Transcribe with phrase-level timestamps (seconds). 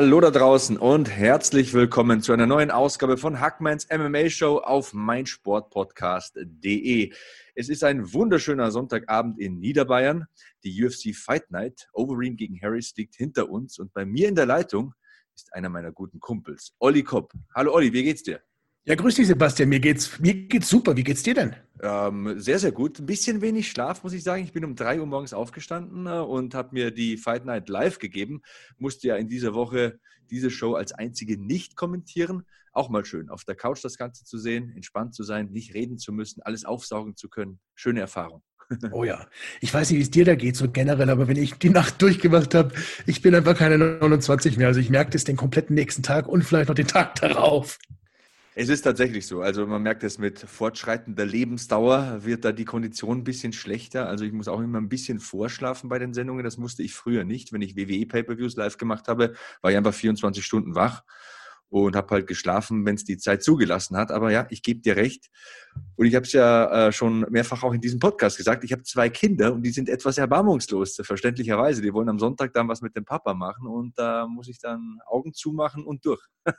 [0.00, 4.94] Hallo da draußen und herzlich willkommen zu einer neuen Ausgabe von Hackmans MMA Show auf
[4.94, 7.12] meinsportpodcast.de.
[7.56, 10.26] Es ist ein wunderschöner Sonntagabend in Niederbayern.
[10.62, 14.46] Die UFC Fight Night, Overeem gegen Harris, liegt hinter uns und bei mir in der
[14.46, 14.94] Leitung
[15.34, 17.32] ist einer meiner guten Kumpels, Olli Kopp.
[17.52, 18.40] Hallo Olli, wie geht's dir?
[18.88, 19.68] Ja, grüß dich, Sebastian.
[19.68, 20.96] Mir geht's, mir geht's super.
[20.96, 21.54] Wie geht's dir denn?
[21.82, 22.98] Ähm, sehr, sehr gut.
[22.98, 24.42] Ein bisschen wenig Schlaf, muss ich sagen.
[24.42, 27.98] Ich bin um drei Uhr morgens aufgestanden äh, und habe mir die Fight Night live
[27.98, 28.40] gegeben.
[28.78, 32.44] Musste ja in dieser Woche diese Show als einzige nicht kommentieren.
[32.72, 35.98] Auch mal schön, auf der Couch das Ganze zu sehen, entspannt zu sein, nicht reden
[35.98, 37.60] zu müssen, alles aufsaugen zu können.
[37.74, 38.42] Schöne Erfahrung.
[38.92, 39.26] Oh ja,
[39.60, 42.02] ich weiß nicht, wie es dir da geht, so generell, aber wenn ich die Nacht
[42.02, 42.74] durchgemacht habe,
[43.06, 44.66] ich bin einfach keine 29 mehr.
[44.66, 47.78] Also ich merke das den kompletten nächsten Tag und vielleicht noch den Tag darauf.
[48.60, 49.40] Es ist tatsächlich so.
[49.40, 54.08] Also man merkt es mit fortschreitender Lebensdauer wird da die Kondition ein bisschen schlechter.
[54.08, 56.42] Also ich muss auch immer ein bisschen vorschlafen bei den Sendungen.
[56.42, 57.52] Das musste ich früher nicht.
[57.52, 61.04] Wenn ich WWE Pay-per-Views live gemacht habe, war ich einfach 24 Stunden wach
[61.70, 64.10] und habe halt geschlafen, wenn es die Zeit zugelassen hat.
[64.10, 65.28] Aber ja, ich gebe dir recht.
[65.96, 68.64] Und ich habe es ja äh, schon mehrfach auch in diesem Podcast gesagt.
[68.64, 71.82] Ich habe zwei Kinder und die sind etwas erbarmungslos, verständlicherweise.
[71.82, 74.98] Die wollen am Sonntag dann was mit dem Papa machen und da muss ich dann
[75.06, 76.22] Augen zumachen und durch.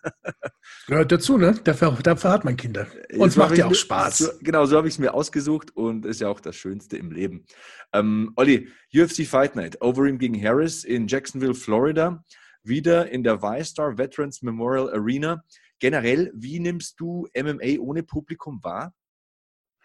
[0.88, 1.60] Gehört dazu, ne?
[1.64, 2.88] Dafür, dafür hat man Kinder.
[3.18, 4.18] Und es macht ja auch Spaß.
[4.20, 7.12] So, genau, so habe ich es mir ausgesucht und ist ja auch das Schönste im
[7.12, 7.46] Leben.
[7.94, 12.24] Ähm, Olli, UFC Fight Night, Overeem gegen Harris in Jacksonville, Florida
[12.64, 15.44] wieder in der Y-Star Veterans Memorial Arena.
[15.80, 18.94] Generell, wie nimmst du MMA ohne Publikum wahr?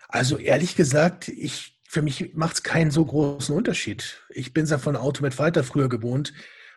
[0.08, 4.22] Also ehrlich gesagt, ich, für mich macht es keinen so großen Unterschied.
[4.30, 6.32] Ich bin ja von Ultimate Fighter früher gewohnt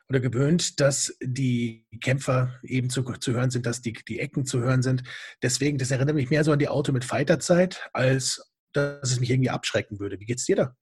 [0.10, 4.60] oder gewöhnt, dass die Kämpfer eben zu, zu hören sind, dass die, die Ecken zu
[4.60, 5.04] hören sind.
[5.42, 9.30] Deswegen, das erinnert mich mehr so an die Ultimate Fighter Zeit, als dass es mich
[9.30, 10.20] irgendwie abschrecken würde.
[10.20, 10.76] Wie geht's dir da?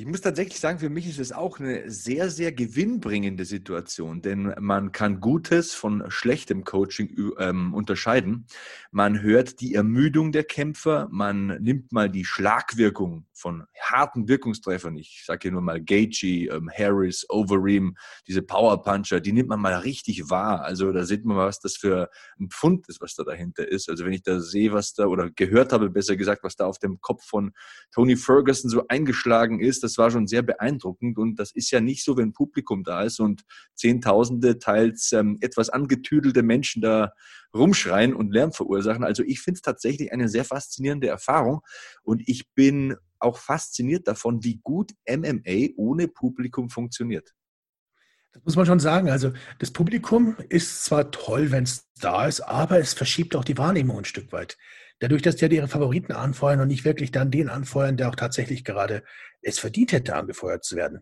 [0.00, 4.54] Ich muss tatsächlich sagen, für mich ist es auch eine sehr, sehr gewinnbringende Situation, denn
[4.58, 8.46] man kann Gutes von schlechtem Coaching ähm, unterscheiden.
[8.92, 14.96] Man hört die Ermüdung der Kämpfer, man nimmt mal die Schlagwirkung von harten Wirkungstreffern.
[14.96, 17.96] Ich sage hier nur mal Gaethje, ähm, Harris, Overeem,
[18.28, 20.62] diese Powerpuncher, die nimmt man mal richtig wahr.
[20.62, 23.88] Also da sieht man mal, was das für ein Pfund ist, was da dahinter ist.
[23.88, 26.78] Also wenn ich da sehe, was da, oder gehört habe, besser gesagt, was da auf
[26.78, 27.52] dem Kopf von
[27.92, 31.18] Tony Ferguson so eingeschlagen ist, das war schon sehr beeindruckend.
[31.18, 33.42] Und das ist ja nicht so, wenn Publikum da ist und
[33.74, 37.12] Zehntausende, teils ähm, etwas angetüdelte Menschen da
[37.54, 39.04] rumschreien und Lärm verursachen.
[39.04, 41.60] Also ich finde es tatsächlich eine sehr faszinierende Erfahrung
[42.02, 47.34] und ich bin auch fasziniert davon, wie gut MMA ohne Publikum funktioniert.
[48.32, 49.10] Das muss man schon sagen.
[49.10, 53.58] Also das Publikum ist zwar toll, wenn es da ist, aber es verschiebt auch die
[53.58, 54.56] Wahrnehmung ein Stück weit.
[55.00, 58.64] Dadurch, dass die ihre Favoriten anfeuern und nicht wirklich dann den anfeuern, der auch tatsächlich
[58.64, 59.02] gerade
[59.42, 61.00] es verdient hätte, angefeuert zu werden.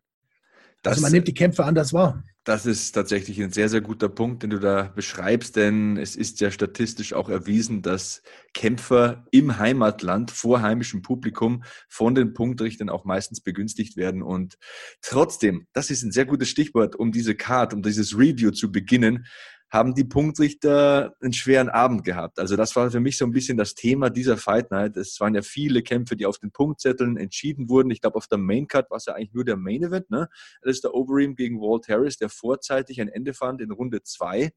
[0.82, 2.22] Das, also man nimmt die Kämpfe anders wahr.
[2.44, 6.40] Das ist tatsächlich ein sehr, sehr guter Punkt, den du da beschreibst, denn es ist
[6.40, 8.22] ja statistisch auch erwiesen, dass
[8.54, 14.22] Kämpfer im Heimatland vor heimischem Publikum von den Punktrichtern auch meistens begünstigt werden.
[14.22, 14.56] Und
[15.02, 19.26] trotzdem, das ist ein sehr gutes Stichwort, um diese Card, um dieses Review zu beginnen
[19.70, 22.38] haben die Punktrichter einen schweren Abend gehabt.
[22.38, 24.96] Also das war für mich so ein bisschen das Thema dieser Fight Night.
[24.96, 27.90] Es waren ja viele Kämpfe, die auf den Punktzetteln entschieden wurden.
[27.90, 30.10] Ich glaube, auf der Main Cut war es ja eigentlich nur der Main Event.
[30.10, 30.28] Ne?
[30.64, 34.52] Der Overeem gegen Walt Harris, der vorzeitig ein Ende fand in Runde zwei.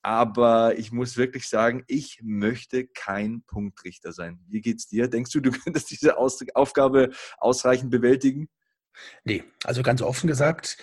[0.00, 4.40] Aber ich muss wirklich sagen, ich möchte kein Punktrichter sein.
[4.48, 5.08] Wie geht's dir?
[5.08, 8.48] Denkst du, du könntest diese Aufgabe ausreichend bewältigen?
[9.24, 10.78] Nee, also ganz offen gesagt,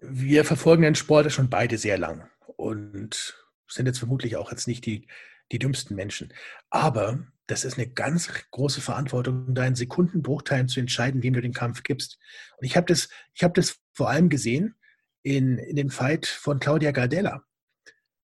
[0.00, 3.36] wir verfolgen den Sport schon beide sehr lang und
[3.68, 5.06] sind jetzt vermutlich auch jetzt nicht die,
[5.52, 6.32] die dümmsten Menschen.
[6.70, 11.52] Aber das ist eine ganz große Verantwortung, da in Sekundenbruchteilen zu entscheiden, wem du den
[11.52, 12.18] Kampf gibst.
[12.58, 13.08] Und ich habe das,
[13.40, 14.74] hab das vor allem gesehen
[15.22, 17.44] in, in dem Fight von Claudia Gardella.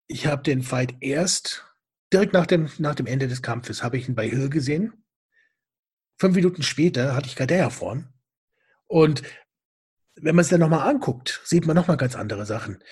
[0.08, 1.66] Ich habe den Fight erst
[2.12, 5.06] direkt nach dem, nach dem Ende des Kampfes, habe ich ihn bei Hill gesehen.
[6.20, 8.14] Fünf Minuten später hatte ich Gardella vorn.
[8.88, 9.24] Und
[10.16, 12.84] wenn man es dann nochmal anguckt, sieht man nochmal ganz andere Sachen.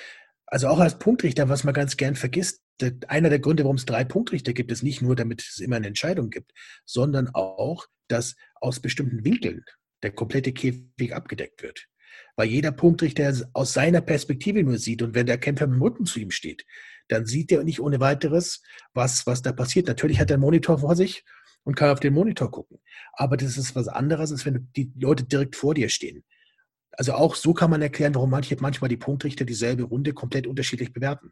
[0.51, 2.63] Also auch als Punktrichter, was man ganz gern vergisst,
[3.07, 5.87] einer der Gründe, warum es drei Punktrichter gibt, ist nicht nur, damit es immer eine
[5.87, 6.53] Entscheidung gibt,
[6.85, 9.63] sondern auch, dass aus bestimmten Winkeln
[10.01, 11.87] der komplette Käfig abgedeckt wird.
[12.35, 15.01] weil jeder Punktrichter aus seiner Perspektive nur sieht.
[15.01, 16.65] Und wenn der Kämpfer mit dem Rücken zu ihm steht,
[17.09, 18.61] dann sieht er nicht ohne weiteres,
[18.93, 19.87] was, was da passiert.
[19.87, 21.25] Natürlich hat er einen Monitor vor sich
[21.63, 22.79] und kann auf den Monitor gucken.
[23.13, 26.23] Aber das ist was anderes, als wenn die Leute direkt vor dir stehen.
[26.99, 30.91] Also auch so kann man erklären, warum manche, manchmal die Punktrichter dieselbe Runde komplett unterschiedlich
[30.91, 31.31] bewerten.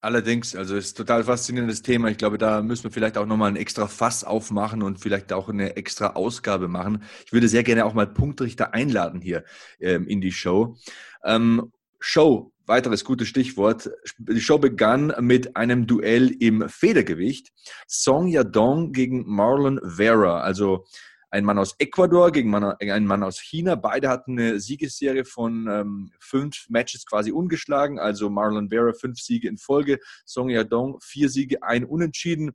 [0.00, 2.08] Allerdings, also es ist ein total faszinierendes Thema.
[2.08, 5.50] Ich glaube, da müssen wir vielleicht auch nochmal ein extra Fass aufmachen und vielleicht auch
[5.50, 7.02] eine extra Ausgabe machen.
[7.26, 9.44] Ich würde sehr gerne auch mal Punktrichter einladen hier
[9.78, 10.78] ähm, in die Show.
[11.22, 11.70] Ähm,
[12.00, 13.90] Show, weiteres gutes Stichwort.
[14.16, 17.52] Die Show begann mit einem Duell im Federgewicht.
[17.86, 20.40] Song Yadong gegen Marlon Vera.
[20.40, 20.86] Also
[21.32, 23.74] ein Mann aus Ecuador gegen einen Mann aus China.
[23.74, 27.98] Beide hatten eine Siegesserie von ähm, fünf Matches quasi ungeschlagen.
[27.98, 32.52] Also Marlon Vera fünf Siege in Folge, Song Yadong vier Siege, ein Unentschieden.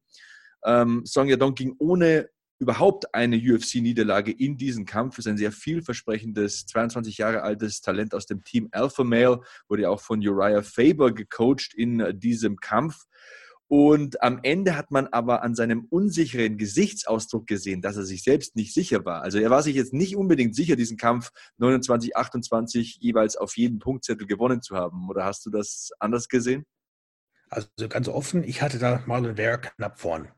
[0.64, 2.30] Ähm, Song Yadong ging ohne
[2.60, 5.18] überhaupt eine UFC-Niederlage in diesen Kampf.
[5.18, 10.02] Ist ein sehr vielversprechendes, 22 Jahre altes Talent aus dem Team Alpha Male, wurde auch
[10.02, 13.06] von Uriah Faber gecoacht in äh, diesem Kampf.
[13.70, 18.56] Und am Ende hat man aber an seinem unsicheren Gesichtsausdruck gesehen, dass er sich selbst
[18.56, 19.22] nicht sicher war.
[19.24, 23.80] Also er war sich jetzt nicht unbedingt sicher, diesen Kampf 29, 28 jeweils auf jedem
[23.80, 25.10] Punktzettel gewonnen zu haben.
[25.10, 26.66] Oder hast du das anders gesehen?
[27.50, 30.30] Also ganz offen, ich hatte da Marlon Vera knapp vorn.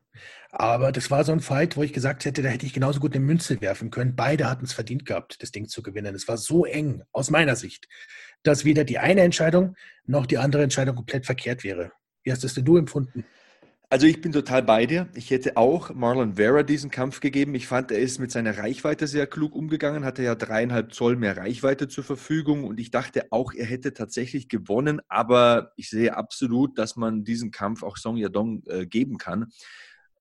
[0.50, 3.14] Aber das war so ein Fight, wo ich gesagt hätte, da hätte ich genauso gut
[3.14, 4.16] eine Münze werfen können.
[4.16, 6.14] Beide hatten es verdient gehabt, das Ding zu gewinnen.
[6.14, 7.86] Es war so eng, aus meiner Sicht,
[8.42, 11.92] dass weder die eine Entscheidung noch die andere Entscheidung komplett verkehrt wäre.
[12.22, 13.24] Wie hast das denn du empfunden?
[13.92, 15.08] Also ich bin total bei dir.
[15.14, 17.56] Ich hätte auch Marlon Vera diesen Kampf gegeben.
[17.56, 21.36] Ich fand, er ist mit seiner Reichweite sehr klug umgegangen, hatte ja dreieinhalb Zoll mehr
[21.36, 26.78] Reichweite zur Verfügung und ich dachte auch, er hätte tatsächlich gewonnen, aber ich sehe absolut,
[26.78, 29.50] dass man diesen Kampf auch Song Yadong äh, geben kann.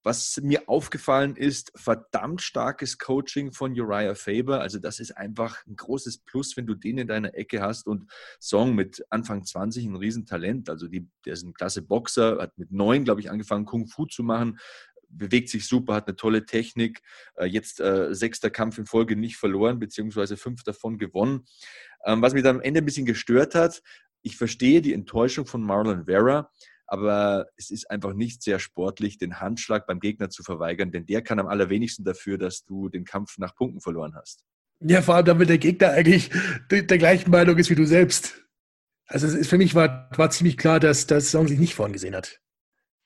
[0.04, 4.62] Was mir aufgefallen ist, verdammt starkes Coaching von Uriah Faber.
[4.62, 7.86] Also das ist einfach ein großes Plus, wenn du den in deiner Ecke hast.
[7.86, 8.10] Und
[8.40, 10.70] Song mit Anfang 20 ein Riesentalent.
[10.70, 14.06] Also die, der ist ein klasse Boxer, hat mit neun, glaube ich, angefangen, Kung Fu
[14.06, 14.58] zu machen.
[15.10, 17.02] Bewegt sich super, hat eine tolle Technik.
[17.36, 21.46] Äh, jetzt äh, sechster Kampf in Folge nicht verloren, beziehungsweise fünf davon gewonnen.
[22.06, 23.82] Ähm, was mich dann am Ende ein bisschen gestört hat,
[24.22, 26.52] ich verstehe die Enttäuschung von Marlon Vera,
[26.92, 31.22] aber es ist einfach nicht sehr sportlich, den Handschlag beim Gegner zu verweigern, denn der
[31.22, 34.44] kann am allerwenigsten dafür, dass du den Kampf nach Punkten verloren hast.
[34.82, 36.30] Ja, vor allem damit der Gegner eigentlich
[36.72, 38.46] der gleichen Meinung ist wie du selbst.
[39.08, 41.94] Also es ist, für mich war, war ziemlich klar, dass das Song sich nicht vorhin
[41.94, 42.40] gesehen hat.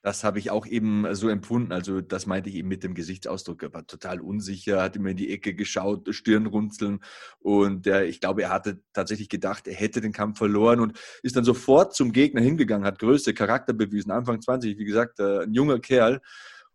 [0.03, 1.71] Das habe ich auch eben so empfunden.
[1.71, 3.63] Also das meinte ich eben mit dem Gesichtsausdruck.
[3.63, 6.99] Er war total unsicher, hat immer in die Ecke geschaut, Stirnrunzeln.
[7.39, 11.37] Und der, ich glaube, er hatte tatsächlich gedacht, er hätte den Kampf verloren und ist
[11.37, 14.11] dann sofort zum Gegner hingegangen, hat Größe, Charakter bewiesen.
[14.11, 16.19] Anfang 20, wie gesagt, äh, ein junger Kerl.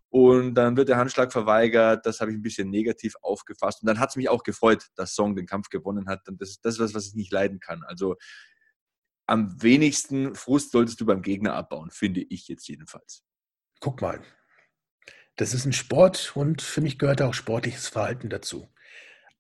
[0.09, 2.07] Und dann wird der Handschlag verweigert.
[2.07, 3.83] Das habe ich ein bisschen negativ aufgefasst.
[3.83, 6.27] Und dann hat es mich auch gefreut, dass Song den Kampf gewonnen hat.
[6.31, 7.83] Und das, das ist was, was ich nicht leiden kann.
[7.87, 8.17] Also
[9.29, 13.25] am wenigsten Frust solltest du beim Gegner abbauen, finde ich jetzt jedenfalls.
[13.81, 14.21] Guck mal,
[15.37, 18.69] das ist ein Sport und für mich gehört auch sportliches Verhalten dazu.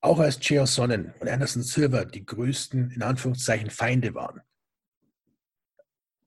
[0.01, 4.43] Auch als Chael Sonnen und Anderson Silver die größten, in Anführungszeichen, Feinde waren.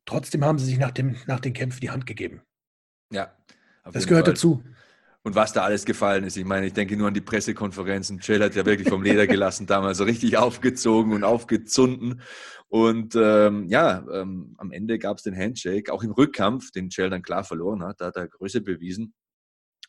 [0.06, 2.42] Trotzdem haben sie sich nach, dem, nach den Kämpfen die Hand gegeben.
[3.14, 3.38] Ja.
[3.86, 4.34] Das gehört Fall.
[4.34, 4.64] dazu
[5.24, 6.38] und was da alles gefallen ist.
[6.38, 8.20] Ich meine, ich denke nur an die Pressekonferenzen.
[8.20, 12.22] Jill hat ja wirklich vom Leder gelassen, damals so richtig aufgezogen und aufgezunden.
[12.70, 17.10] Und ähm, ja, ähm, am Ende gab es den Handshake, auch im Rückkampf, den Jill
[17.10, 18.00] dann klar verloren hat.
[18.00, 19.14] Da hat er Größe bewiesen.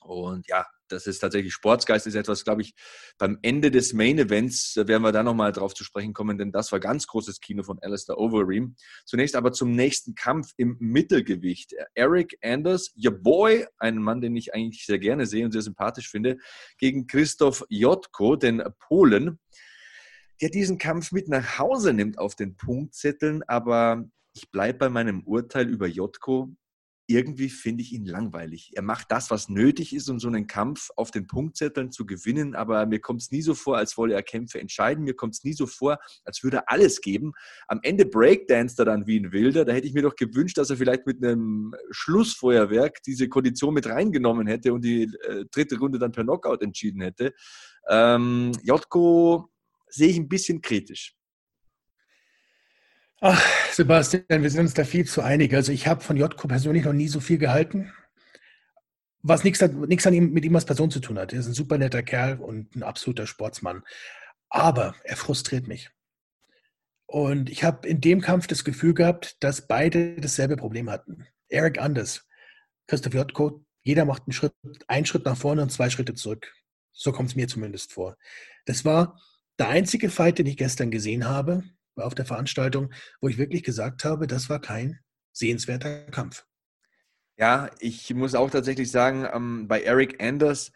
[0.05, 2.75] Und ja, das ist tatsächlich Sportsgeist, ist etwas, glaube ich,
[3.19, 6.53] beim Ende des Main Events da werden wir da nochmal drauf zu sprechen kommen, denn
[6.53, 8.77] das war ganz großes Kino von Alistair Overeem.
[9.05, 11.75] Zunächst aber zum nächsten Kampf im Mittelgewicht.
[11.95, 16.11] Eric Anders, your boy, ein Mann, den ich eigentlich sehr gerne sehe und sehr sympathisch
[16.11, 16.39] finde,
[16.79, 19.39] gegen Christoph Jotko, den Polen,
[20.41, 24.05] der diesen Kampf mit nach Hause nimmt auf den Punktzetteln, aber
[24.35, 26.55] ich bleibe bei meinem Urteil über Jotko
[27.13, 28.73] irgendwie finde ich ihn langweilig.
[28.75, 32.55] Er macht das, was nötig ist, um so einen Kampf auf den Punktzetteln zu gewinnen,
[32.55, 35.05] aber mir kommt es nie so vor, als wolle er Kämpfe entscheiden.
[35.05, 37.33] Mir kommt es nie so vor, als würde er alles geben.
[37.69, 39.65] Am Ende breakdanced er dann wie ein Wilder.
[39.65, 43.87] Da hätte ich mir doch gewünscht, dass er vielleicht mit einem Schlussfeuerwerk diese Kondition mit
[43.87, 47.33] reingenommen hätte und die äh, dritte Runde dann per Knockout entschieden hätte.
[47.89, 49.51] Ähm, Jotko
[49.89, 51.15] sehe ich ein bisschen kritisch.
[53.25, 55.55] Ach, Sebastian, wir sind uns da viel zu einig.
[55.55, 57.93] Also ich habe von Jotko persönlich noch nie so viel gehalten,
[59.23, 61.33] was nichts, an ihm, mit ihm als Person zu tun hat.
[61.33, 63.85] Er ist ein super netter Kerl und ein absoluter Sportsmann.
[64.49, 65.91] Aber er frustriert mich.
[67.07, 71.29] Und ich habe in dem Kampf das Gefühl gehabt, dass beide dasselbe Problem hatten.
[71.49, 72.27] Eric Anders,
[72.89, 74.53] Christoph Jotko, jeder macht einen Schritt,
[74.89, 76.53] einen Schritt nach vorne und zwei Schritte zurück.
[76.91, 78.17] So kommt es mir zumindest vor.
[78.65, 79.17] Das war
[79.61, 81.63] der einzige Fight, den ich gestern gesehen habe,
[81.97, 84.99] auf der Veranstaltung, wo ich wirklich gesagt habe, das war kein
[85.33, 86.45] sehenswerter Kampf.
[87.39, 90.71] Ja, ich muss auch tatsächlich sagen, ähm, bei Eric Anders,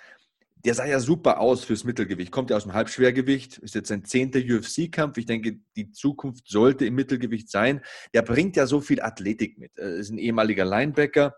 [0.65, 2.33] der sah ja super aus fürs Mittelgewicht.
[2.33, 5.19] Kommt ja aus dem Halbschwergewicht, ist jetzt sein zehnter UFC-Kampf.
[5.19, 7.83] Ich denke, die Zukunft sollte im Mittelgewicht sein.
[8.15, 9.77] Der bringt ja so viel Athletik mit.
[9.77, 11.35] Er ist ein ehemaliger Linebacker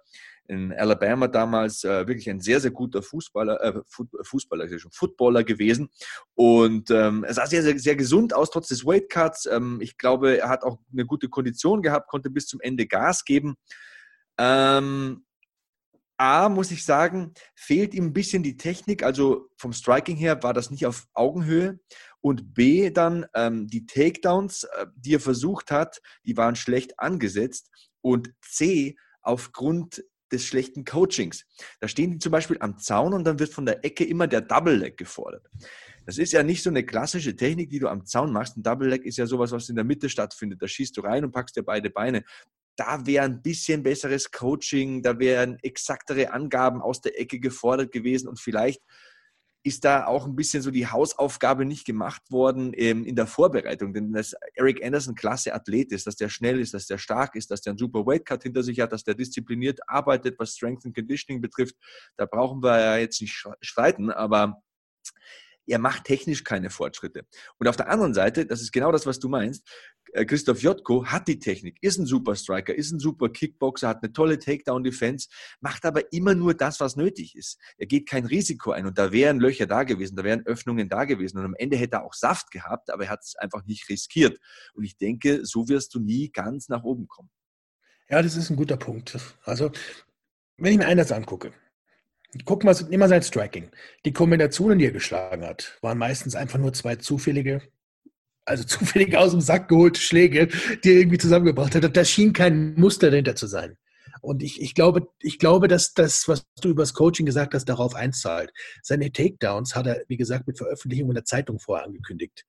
[0.48, 3.80] in Alabama damals äh, wirklich ein sehr, sehr guter Fußballer, äh,
[4.22, 5.90] Fußballer, schon Footballer gewesen.
[6.34, 9.46] Und ähm, er sah sehr, sehr, sehr gesund aus, trotz des Weightcuts.
[9.46, 13.24] Ähm, ich glaube, er hat auch eine gute Kondition gehabt, konnte bis zum Ende Gas
[13.24, 13.56] geben.
[14.38, 15.24] Ähm,
[16.16, 19.04] A, muss ich sagen, fehlt ihm ein bisschen die Technik.
[19.04, 21.78] Also vom Striking her war das nicht auf Augenhöhe.
[22.20, 27.70] Und B, dann ähm, die Takedowns, äh, die er versucht hat, die waren schlecht angesetzt.
[28.00, 31.44] Und C, aufgrund des schlechten Coachings.
[31.80, 34.40] Da stehen die zum Beispiel am Zaun und dann wird von der Ecke immer der
[34.40, 35.46] Double Leg gefordert.
[36.06, 38.56] Das ist ja nicht so eine klassische Technik, die du am Zaun machst.
[38.56, 40.62] Ein Double Leg ist ja sowas, was in der Mitte stattfindet.
[40.62, 42.24] Da schießt du rein und packst dir beide Beine.
[42.76, 48.28] Da wäre ein bisschen besseres Coaching, da wären exaktere Angaben aus der Ecke gefordert gewesen
[48.28, 48.80] und vielleicht
[49.62, 53.92] ist da auch ein bisschen so die Hausaufgabe nicht gemacht worden ähm, in der Vorbereitung.
[53.92, 57.50] Denn dass Eric Anderson klasse Athlet ist, dass der schnell ist, dass der stark ist,
[57.50, 60.94] dass der einen super Weightcut hinter sich hat, dass der diszipliniert arbeitet, was Strength and
[60.94, 61.76] Conditioning betrifft,
[62.16, 64.62] da brauchen wir ja jetzt nicht streiten, aber
[65.68, 67.26] er macht technisch keine Fortschritte.
[67.58, 69.68] Und auf der anderen Seite, das ist genau das, was du meinst,
[70.12, 74.02] äh, Christoph Jotko hat die Technik, ist ein super Striker, ist ein super Kickboxer, hat
[74.02, 75.28] eine tolle Takedown-Defense,
[75.60, 77.58] macht aber immer nur das, was nötig ist.
[77.76, 81.04] Er geht kein Risiko ein und da wären Löcher da gewesen, da wären Öffnungen da
[81.04, 83.88] gewesen und am Ende hätte er auch Saft gehabt, aber er hat es einfach nicht
[83.88, 84.38] riskiert.
[84.74, 87.30] Und ich denke, so wirst du nie ganz nach oben kommen.
[88.08, 89.18] Ja, das ist ein guter Punkt.
[89.44, 89.70] Also,
[90.56, 91.52] wenn ich mir eines angucke,
[92.44, 93.70] guck mal, nimm mal sein Striking.
[94.04, 97.62] Die Kombinationen, die er geschlagen hat, waren meistens einfach nur zwei zufällige
[98.48, 100.48] also zufällig aus dem Sack geholte Schläge,
[100.82, 101.96] die er irgendwie zusammengebracht hat.
[101.96, 103.76] Da schien kein Muster dahinter zu sein.
[104.20, 107.66] Und ich, ich, glaube, ich glaube, dass das, was du über das Coaching gesagt hast,
[107.66, 108.50] darauf einzahlt.
[108.82, 112.44] Seine Takedowns hat er, wie gesagt, mit Veröffentlichung in der Zeitung vorher angekündigt.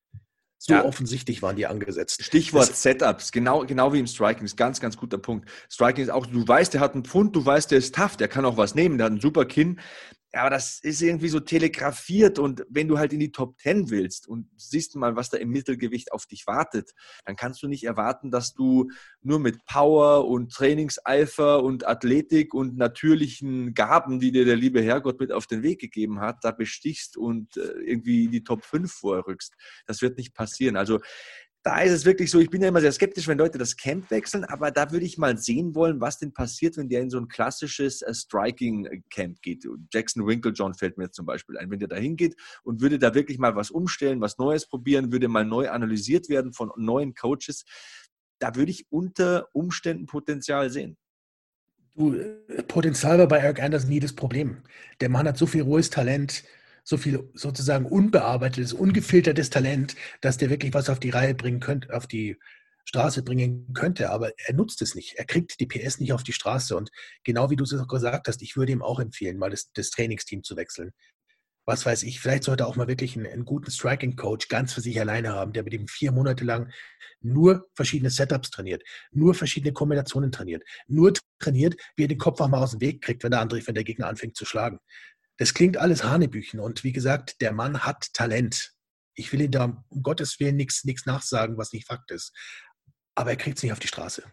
[0.62, 0.84] So ja.
[0.84, 2.22] offensichtlich waren die angesetzt.
[2.22, 5.50] Stichwort das, Setups, genau, genau wie im Striking, ist ganz, ganz guter Punkt.
[5.72, 8.28] Striking ist auch, du weißt, der hat einen Pfund, du weißt, der ist tough, der
[8.28, 9.80] kann auch was nehmen, der hat einen super Kinn
[10.34, 14.28] aber das ist irgendwie so telegrafiert und wenn du halt in die Top Ten willst
[14.28, 16.92] und siehst mal, was da im Mittelgewicht auf dich wartet,
[17.26, 18.90] dann kannst du nicht erwarten, dass du
[19.22, 25.20] nur mit Power und Trainingseifer und Athletik und natürlichen Gaben, die dir der liebe Herrgott
[25.20, 28.92] mit auf den Weg gegeben hat, da bestichst und äh, irgendwie in die Top 5
[28.92, 29.56] vorrückst.
[29.88, 30.78] Das wird nicht passieren.
[30.78, 31.00] Also
[31.64, 34.10] da ist es wirklich so, ich bin ja immer sehr skeptisch, wenn Leute das Camp
[34.12, 37.18] wechseln, aber da würde ich mal sehen wollen, was denn passiert, wenn der in so
[37.18, 39.68] ein klassisches äh, Striking-Camp geht.
[39.94, 41.70] Jackson Winklejohn fällt mir zum Beispiel ein.
[41.70, 45.28] Wenn der da hingeht und würde da wirklich mal was umstellen, was Neues probieren, würde
[45.28, 47.66] mal neu analysiert werden von neuen Coaches,
[48.40, 50.98] da würde ich unter Umständen Potenzial sehen.
[51.98, 54.64] Äh, Potenzial war bei Eric Anderson nie das Problem.
[55.02, 56.44] Der Mann hat so viel rohes Talent,
[56.84, 61.96] so viel sozusagen unbearbeitetes, ungefiltertes Talent, dass der wirklich was auf die Reihe bringen könnte,
[61.96, 62.38] auf die
[62.90, 65.14] Straße bringen könnte, aber er nutzt es nicht.
[65.16, 66.76] Er kriegt die PS nicht auf die Straße.
[66.76, 66.90] Und
[67.24, 69.92] genau wie du es auch gesagt hast, ich würde ihm auch empfehlen, mal das, das
[69.92, 70.92] Trainingsteam zu wechseln.
[71.66, 74.82] Was weiß ich, vielleicht sollte er auch mal wirklich einen, einen guten Striking-Coach ganz für
[74.82, 76.72] sich alleine haben, der mit ihm vier Monate lang
[77.22, 78.82] nur verschiedene Setups trainiert,
[79.12, 83.04] nur verschiedene Kombinationen trainiert, nur trainiert, wie er den Kopf auch mal aus dem Weg
[83.04, 84.80] kriegt, wenn der andere, wenn der Gegner anfängt zu schlagen.
[85.40, 86.60] Das klingt alles Hanebüchen.
[86.60, 88.74] Und wie gesagt, der Mann hat Talent.
[89.16, 92.36] Ich will ihm da um Gottes Willen nichts nachsagen, was nicht Fakt ist.
[93.16, 94.24] Aber er kriegt es nicht auf die Straße.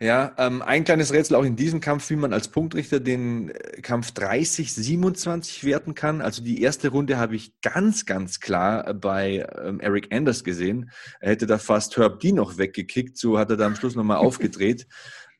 [0.00, 3.80] Ja, ähm, ein kleines Rätsel auch in diesem Kampf, wie man als Punktrichter den äh,
[3.80, 6.20] Kampf 30-27 werten kann.
[6.20, 10.90] Also die erste Runde habe ich ganz, ganz klar bei ähm, Eric Anders gesehen.
[11.20, 14.16] Er hätte da fast Herb D noch weggekickt, so hat er da am Schluss nochmal
[14.18, 14.86] aufgedreht.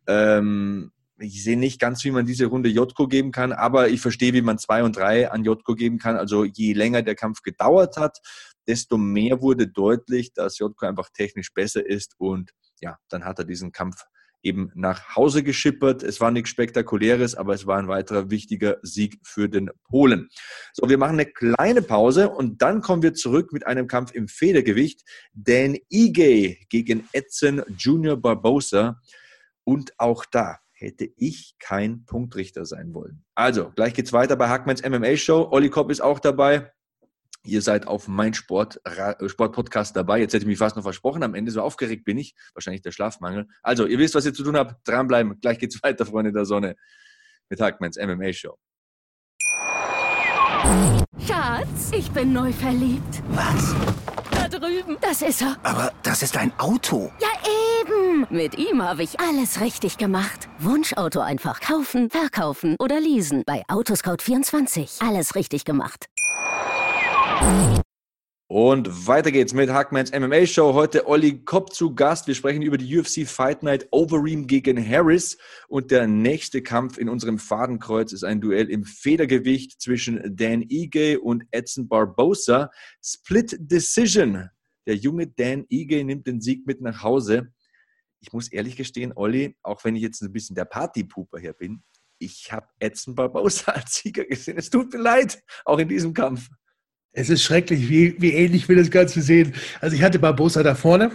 [0.06, 4.32] Ähm, ich sehe nicht ganz, wie man diese Runde Jotko geben kann, aber ich verstehe,
[4.32, 6.16] wie man zwei und drei an Jotko geben kann.
[6.16, 8.18] Also je länger der Kampf gedauert hat,
[8.66, 13.44] desto mehr wurde deutlich, dass Jotko einfach technisch besser ist und ja, dann hat er
[13.44, 14.02] diesen Kampf
[14.42, 16.02] eben nach Hause geschippert.
[16.02, 20.28] Es war nichts Spektakuläres, aber es war ein weiterer wichtiger Sieg für den Polen.
[20.74, 24.28] So, wir machen eine kleine Pause und dann kommen wir zurück mit einem Kampf im
[24.28, 25.02] Federgewicht.
[25.32, 29.00] Dan Ige gegen Edson Junior Barbosa.
[29.66, 33.24] Und auch da hätte ich kein Punktrichter sein wollen.
[33.34, 35.48] Also, gleich geht's weiter bei Hackmans MMA Show.
[35.50, 36.70] Olli Kopp ist auch dabei.
[37.46, 38.80] Ihr seid auf mein Sport,
[39.26, 40.18] Sport-Podcast dabei.
[40.18, 41.22] Jetzt hätte ich mich fast noch versprochen.
[41.22, 42.34] Am Ende so aufgeregt bin ich.
[42.54, 43.48] Wahrscheinlich der Schlafmangel.
[43.62, 44.86] Also, ihr wisst, was ihr zu tun habt.
[44.88, 45.40] Dranbleiben.
[45.40, 46.76] Gleich geht's weiter, Freunde der Sonne.
[47.50, 48.56] Mit Hackmans MMA Show.
[51.26, 53.22] Schatz, ich bin neu verliebt.
[53.30, 53.74] Was?
[55.00, 55.56] Das ist er.
[55.62, 57.12] Aber das ist ein Auto.
[57.20, 57.28] Ja,
[58.14, 58.26] eben.
[58.30, 60.48] Mit ihm habe ich alles richtig gemacht.
[60.58, 63.42] Wunschauto einfach kaufen, verkaufen oder leasen.
[63.46, 65.06] Bei Autoscout24.
[65.06, 66.06] Alles richtig gemacht.
[68.46, 70.74] Und weiter geht's mit Hackmans MMA Show.
[70.74, 72.26] Heute Olli Kopp zu Gast.
[72.26, 75.38] Wir sprechen über die UFC Fight Night Overeem gegen Harris.
[75.66, 81.20] Und der nächste Kampf in unserem Fadenkreuz ist ein Duell im Federgewicht zwischen Dan Ige
[81.20, 82.70] und Edson Barbosa.
[83.02, 84.50] Split Decision.
[84.86, 87.53] Der junge Dan Ige nimmt den Sieg mit nach Hause.
[88.24, 91.82] Ich muss ehrlich gestehen, Olli, auch wenn ich jetzt ein bisschen der Partypuper hier bin,
[92.18, 94.56] ich habe Edson Barbosa als Sieger gesehen.
[94.56, 96.48] Es tut mir leid, auch in diesem Kampf.
[97.12, 99.54] Es ist schrecklich, wie, wie ähnlich wir das Ganze sehen.
[99.82, 101.14] Also ich hatte Barbosa da vorne,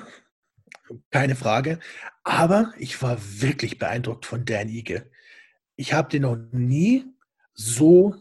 [1.10, 1.80] keine Frage.
[2.24, 5.10] Aber ich war wirklich beeindruckt von Dan Ige.
[5.78, 7.06] Ich habe den noch nie
[7.56, 8.14] so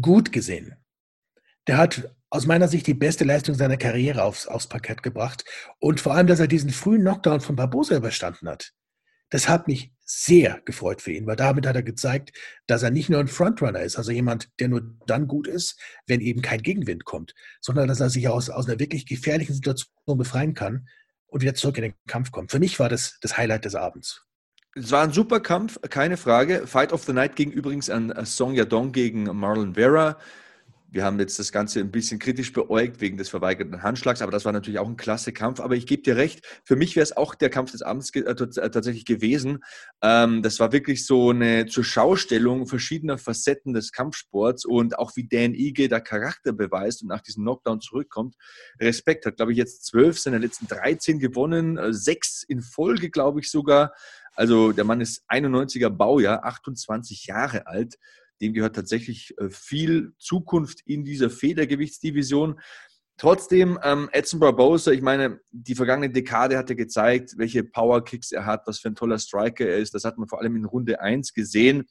[0.00, 0.74] gut gesehen.
[1.66, 5.44] Der hat aus meiner Sicht die beste Leistung seiner Karriere aufs, aufs Parkett gebracht.
[5.78, 8.72] Und vor allem, dass er diesen frühen Knockdown von Barbosa überstanden hat.
[9.28, 12.32] Das hat mich sehr gefreut für ihn, weil damit hat er gezeigt,
[12.66, 16.22] dass er nicht nur ein Frontrunner ist, also jemand, der nur dann gut ist, wenn
[16.22, 20.54] eben kein Gegenwind kommt, sondern dass er sich aus, aus einer wirklich gefährlichen Situation befreien
[20.54, 20.88] kann
[21.26, 22.50] und wieder zurück in den Kampf kommt.
[22.50, 24.24] Für mich war das das Highlight des Abends.
[24.74, 26.66] Es war ein super Kampf, keine Frage.
[26.66, 30.18] Fight of the Night ging übrigens an Song Yadong gegen Marlon Vera.
[30.92, 34.44] Wir haben jetzt das Ganze ein bisschen kritisch beäugt wegen des verweigerten Handschlags, aber das
[34.44, 35.58] war natürlich auch ein klasse Kampf.
[35.58, 38.24] Aber ich gebe dir recht, für mich wäre es auch der Kampf des Abends ge
[38.24, 39.64] äh, äh, tatsächlich gewesen.
[40.02, 45.26] Ähm, das war wirklich so eine zur Schaustellung verschiedener Facetten des Kampfsports und auch wie
[45.26, 48.36] Dan Ige da Charakter beweist und nach diesem Knockdown zurückkommt.
[48.78, 53.40] Respekt, hat glaube ich jetzt zwölf seiner letzten 13 gewonnen, äh, sechs in Folge glaube
[53.40, 53.94] ich sogar.
[54.34, 57.96] Also der Mann ist 91er Baujahr, 28 Jahre alt
[58.42, 62.60] dem gehört tatsächlich äh, viel Zukunft in dieser Federgewichtsdivision.
[63.16, 68.46] Trotzdem, ähm, Edson Barbosa, ich meine, die vergangene Dekade hat er gezeigt, welche Powerkicks er
[68.46, 69.94] hat, was für ein toller Striker er ist.
[69.94, 71.84] Das hat man vor allem in Runde 1 gesehen.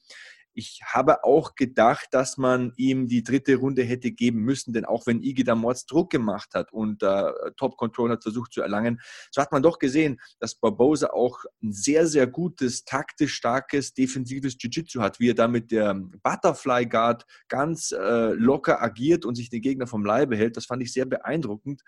[0.54, 5.08] Ich habe auch gedacht, dass man ihm die dritte Runde hätte geben müssen, denn auch
[5.08, 9.00] wenn Igi da Mords Druck gemacht hat und äh, Top Control hat versucht zu erlangen,
[9.32, 14.58] so hat man doch gesehen, dass Barbosa auch ein sehr, sehr gutes, taktisch starkes, defensives
[14.60, 19.50] Jiu-Jitsu hat, wie er da mit der Butterfly Guard ganz äh, locker agiert und sich
[19.50, 20.58] den Gegner vom Leibe hält.
[20.58, 21.82] Das fand ich sehr beeindruckend.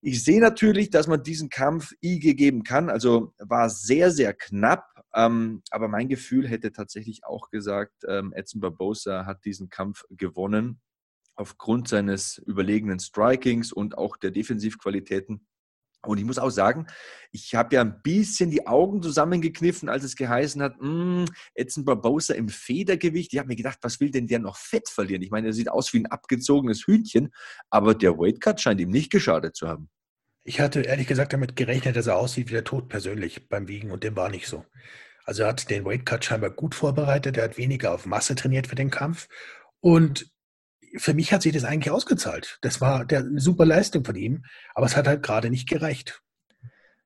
[0.00, 2.88] Ich sehe natürlich, dass man diesen Kampf IG geben kann.
[2.88, 4.84] Also war sehr, sehr knapp.
[5.14, 10.80] Ähm, aber mein Gefühl hätte tatsächlich auch gesagt, ähm, Edson Barbosa hat diesen Kampf gewonnen
[11.38, 15.46] aufgrund seines überlegenen Strikings und auch der Defensivqualitäten.
[16.06, 16.86] Und ich muss auch sagen,
[17.32, 22.34] ich habe ja ein bisschen die Augen zusammengekniffen, als es geheißen hat, hm, Edson Barbosa
[22.34, 23.32] im Federgewicht.
[23.32, 25.22] Ich habe mir gedacht, was will denn der noch Fett verlieren?
[25.22, 27.32] Ich meine, er sieht aus wie ein abgezogenes Hühnchen,
[27.70, 29.90] aber der Weightcut scheint ihm nicht geschadet zu haben.
[30.48, 33.90] Ich hatte ehrlich gesagt damit gerechnet, dass er aussieht wie der Tod persönlich beim Wiegen
[33.90, 34.64] und dem war nicht so.
[35.26, 38.74] Also er hat den Weightcut scheinbar gut vorbereitet, er hat weniger auf Masse trainiert für
[38.74, 39.28] den Kampf
[39.80, 40.30] und
[40.96, 42.56] für mich hat sich das eigentlich ausgezahlt.
[42.62, 44.42] Das war der, eine super Leistung von ihm,
[44.74, 46.22] aber es hat halt gerade nicht gereicht.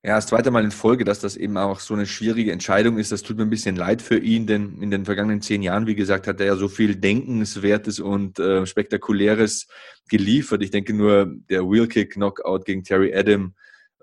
[0.05, 3.13] Ja, das zweite Mal in Folge, dass das eben auch so eine schwierige Entscheidung ist.
[3.13, 5.95] Das tut mir ein bisschen leid für ihn, denn in den vergangenen zehn Jahren, wie
[5.95, 9.69] gesagt, hat er ja so viel Denkenswertes und äh, Spektakuläres
[10.09, 10.61] geliefert.
[10.65, 13.55] Ich denke nur der Wheelkick-Knockout gegen Terry Adam,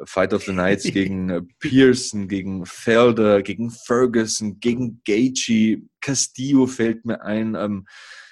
[0.06, 7.04] Fight of the Nights gegen äh, Pearson, gegen Felder, gegen Ferguson, gegen Gaethje, Castillo fällt
[7.04, 7.56] mir ein.
[7.56, 7.86] Ähm,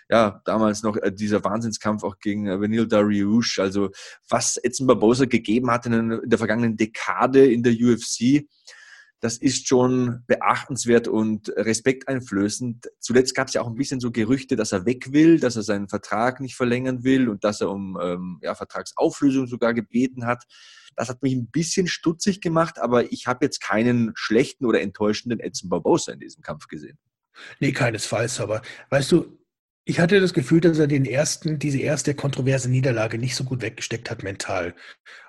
[0.09, 3.59] ja, damals noch äh, dieser Wahnsinnskampf auch gegen äh, Vanille Dariush.
[3.59, 3.89] Also
[4.29, 8.47] was Edson Barbosa gegeben hat in, in der vergangenen Dekade in der UFC,
[9.19, 12.87] das ist schon beachtenswert und respekteinflößend.
[12.99, 15.63] Zuletzt gab es ja auch ein bisschen so Gerüchte, dass er weg will, dass er
[15.63, 20.43] seinen Vertrag nicht verlängern will und dass er um ähm, ja, Vertragsauflösung sogar gebeten hat.
[20.95, 25.39] Das hat mich ein bisschen stutzig gemacht, aber ich habe jetzt keinen schlechten oder enttäuschenden
[25.39, 26.99] Edson Barbosa in diesem Kampf gesehen.
[27.59, 29.37] Nee, keinesfalls, aber weißt du,
[29.89, 33.61] ich hatte das Gefühl, dass er den ersten, diese erste kontroverse Niederlage nicht so gut
[33.61, 34.75] weggesteckt hat mental.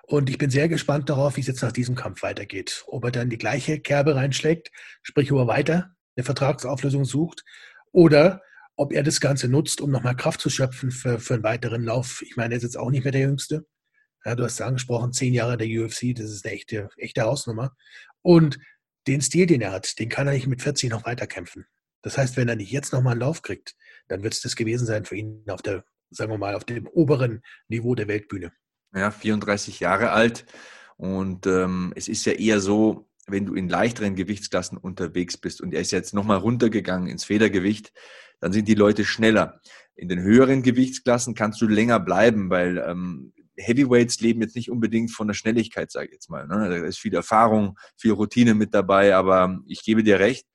[0.03, 2.83] Und ich bin sehr gespannt darauf, wie es jetzt nach diesem Kampf weitergeht.
[2.89, 7.45] Ob er dann die gleiche Kerbe reinschlägt, sprich, ob er weiter eine Vertragsauflösung sucht,
[7.93, 8.43] oder
[8.75, 12.21] ob er das Ganze nutzt, um nochmal Kraft zu schöpfen für, für einen weiteren Lauf.
[12.27, 13.65] Ich meine, er ist jetzt auch nicht mehr der Jüngste.
[14.25, 17.77] Ja, du hast es angesprochen, zehn Jahre der UFC, das ist eine echte, echte Hausnummer.
[18.23, 18.59] Und
[19.07, 21.67] den Stil, den er hat, den kann er nicht mit 40 noch weiterkämpfen.
[22.03, 23.75] Das heißt, wenn er nicht jetzt nochmal einen Lauf kriegt,
[24.09, 26.87] dann wird es das gewesen sein für ihn auf der, sagen wir mal, auf dem
[26.87, 28.53] oberen Niveau der Weltbühne.
[28.95, 30.47] Ja, 34 Jahre alt.
[30.97, 35.75] Und ähm, es ist ja eher so, wenn du in leichteren Gewichtsklassen unterwegs bist und
[35.75, 37.93] er ist jetzt nochmal runtergegangen ins Federgewicht,
[38.41, 39.61] dann sind die Leute schneller.
[39.95, 45.11] In den höheren Gewichtsklassen kannst du länger bleiben, weil ähm, Heavyweights leben jetzt nicht unbedingt
[45.11, 46.47] von der Schnelligkeit, sage ich jetzt mal.
[46.47, 46.69] Ne?
[46.69, 50.47] Da ist viel Erfahrung, viel Routine mit dabei, aber ich gebe dir recht,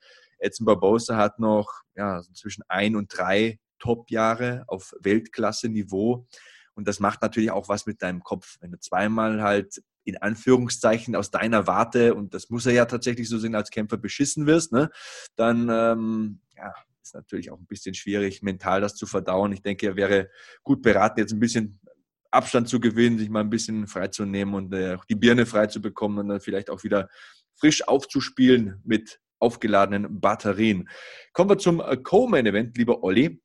[0.43, 6.27] Edson Barbosa hat noch ja, zwischen ein und drei Top-Jahre auf Weltklasse-Niveau.
[6.75, 8.57] Und das macht natürlich auch was mit deinem Kopf.
[8.61, 13.29] Wenn du zweimal halt in Anführungszeichen aus deiner Warte, und das muss er ja tatsächlich
[13.29, 14.89] so sehen, als Kämpfer beschissen wirst, ne,
[15.35, 19.51] dann ähm, ja, ist natürlich auch ein bisschen schwierig, mental das zu verdauen.
[19.51, 20.29] Ich denke, er wäre
[20.63, 21.79] gut beraten, jetzt ein bisschen
[22.31, 26.17] Abstand zu gewinnen, sich mal ein bisschen freizunehmen und äh, die Birne frei zu bekommen
[26.17, 27.09] und dann vielleicht auch wieder
[27.55, 30.89] frisch aufzuspielen mit aufgeladenen Batterien.
[31.33, 33.41] Kommen wir zum äh, Co-Main-Event, lieber Olli.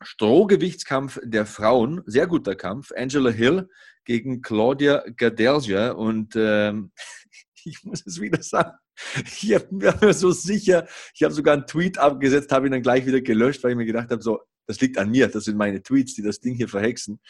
[0.00, 2.92] Strohgewichtskampf der Frauen, sehr guter Kampf.
[2.96, 3.68] Angela Hill
[4.04, 6.92] gegen Claudia Gadelja und ähm,
[7.64, 8.76] ich muss es wieder sagen,
[9.16, 13.06] ich war mir so sicher, ich habe sogar einen Tweet abgesetzt, habe ihn dann gleich
[13.06, 15.82] wieder gelöscht, weil ich mir gedacht habe, so, das liegt an mir, das sind meine
[15.82, 17.20] Tweets, die das Ding hier verhexen.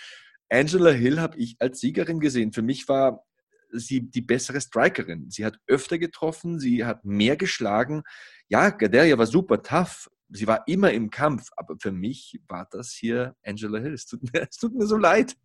[0.51, 2.53] Angela Hill habe ich als Siegerin gesehen.
[2.53, 3.25] Für mich war
[3.71, 5.31] sie die bessere Strikerin.
[5.31, 8.03] Sie hat öfter getroffen, sie hat mehr geschlagen.
[8.49, 10.11] Ja, Gadelia war super tough.
[10.31, 13.95] Sie war immer im Kampf, aber für mich war das hier Angela Hill.
[13.95, 15.37] Es tut mir, es tut mir so leid.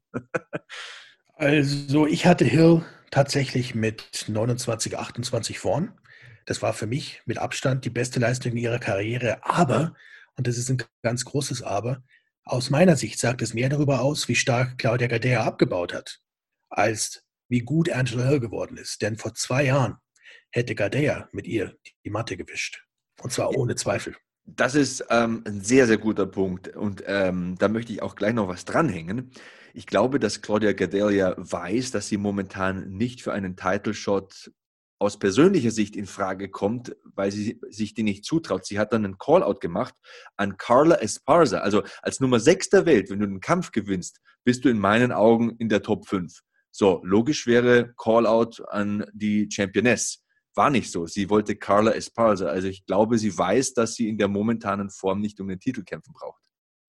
[1.36, 5.94] Also ich hatte Hill tatsächlich mit 29, 28 vorn.
[6.46, 9.44] Das war für mich mit Abstand die beste Leistung in ihrer Karriere.
[9.44, 9.96] Aber,
[10.36, 12.04] und das ist ein ganz großes Aber,
[12.46, 16.20] aus meiner Sicht sagt es mehr darüber aus, wie stark Claudia Gadea abgebaut hat,
[16.70, 19.02] als wie gut Angela Hill geworden ist.
[19.02, 19.98] Denn vor zwei Jahren
[20.52, 21.76] hätte Gadea mit ihr
[22.06, 22.84] die Matte gewischt.
[23.22, 24.16] Und zwar ohne Zweifel.
[24.46, 26.68] Das ist ähm, ein sehr, sehr guter Punkt.
[26.76, 29.32] Und ähm, da möchte ich auch gleich noch was dranhängen.
[29.74, 34.52] Ich glaube, dass Claudia Gadelia weiß, dass sie momentan nicht für einen Title Shot
[35.00, 38.66] aus persönlicher Sicht in Frage kommt, weil sie sich die nicht zutraut.
[38.66, 39.96] Sie hat dann einen Call-out gemacht
[40.38, 41.60] an Carla Esparza.
[41.60, 45.12] Also als Nummer 6 der Welt, wenn du den Kampf gewinnst, bist du in meinen
[45.12, 46.42] Augen in der Top 5.
[46.76, 50.24] So, logisch wäre Call-out an die Championess.
[50.56, 51.06] War nicht so.
[51.06, 52.48] Sie wollte Carla Esparza.
[52.48, 55.84] Also ich glaube, sie weiß, dass sie in der momentanen Form nicht um den Titel
[55.84, 56.42] kämpfen braucht.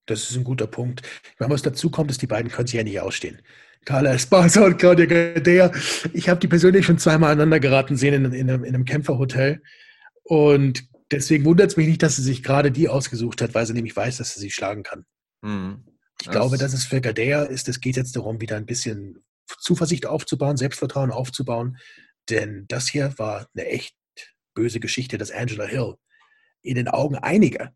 [0.07, 1.03] Das ist ein guter Punkt.
[1.39, 3.43] Wenn was dazu kommt, ist, die beiden können sich ja nicht ausstehen.
[3.85, 5.71] Carla Esparza und Claudia Gadea.
[6.15, 9.63] Ich habe die persönlich schon zweimal aneinander geraten sehen in, in, einem, in einem Kämpferhotel.
[10.23, 13.75] Und deswegen wundert es mich nicht, dass sie sich gerade die ausgesucht hat, weil sie
[13.75, 15.05] nämlich weiß, dass sie sie schlagen kann.
[15.43, 15.85] Mhm.
[16.21, 19.23] Ich das glaube, dass es für Gadea ist, es geht jetzt darum, wieder ein bisschen
[19.61, 21.79] Zuversicht aufzubauen, Selbstvertrauen aufzubauen.
[22.31, 23.97] Denn das hier war eine echt
[24.55, 25.95] böse Geschichte, dass Angela Hill
[26.63, 27.75] in den Augen einiger,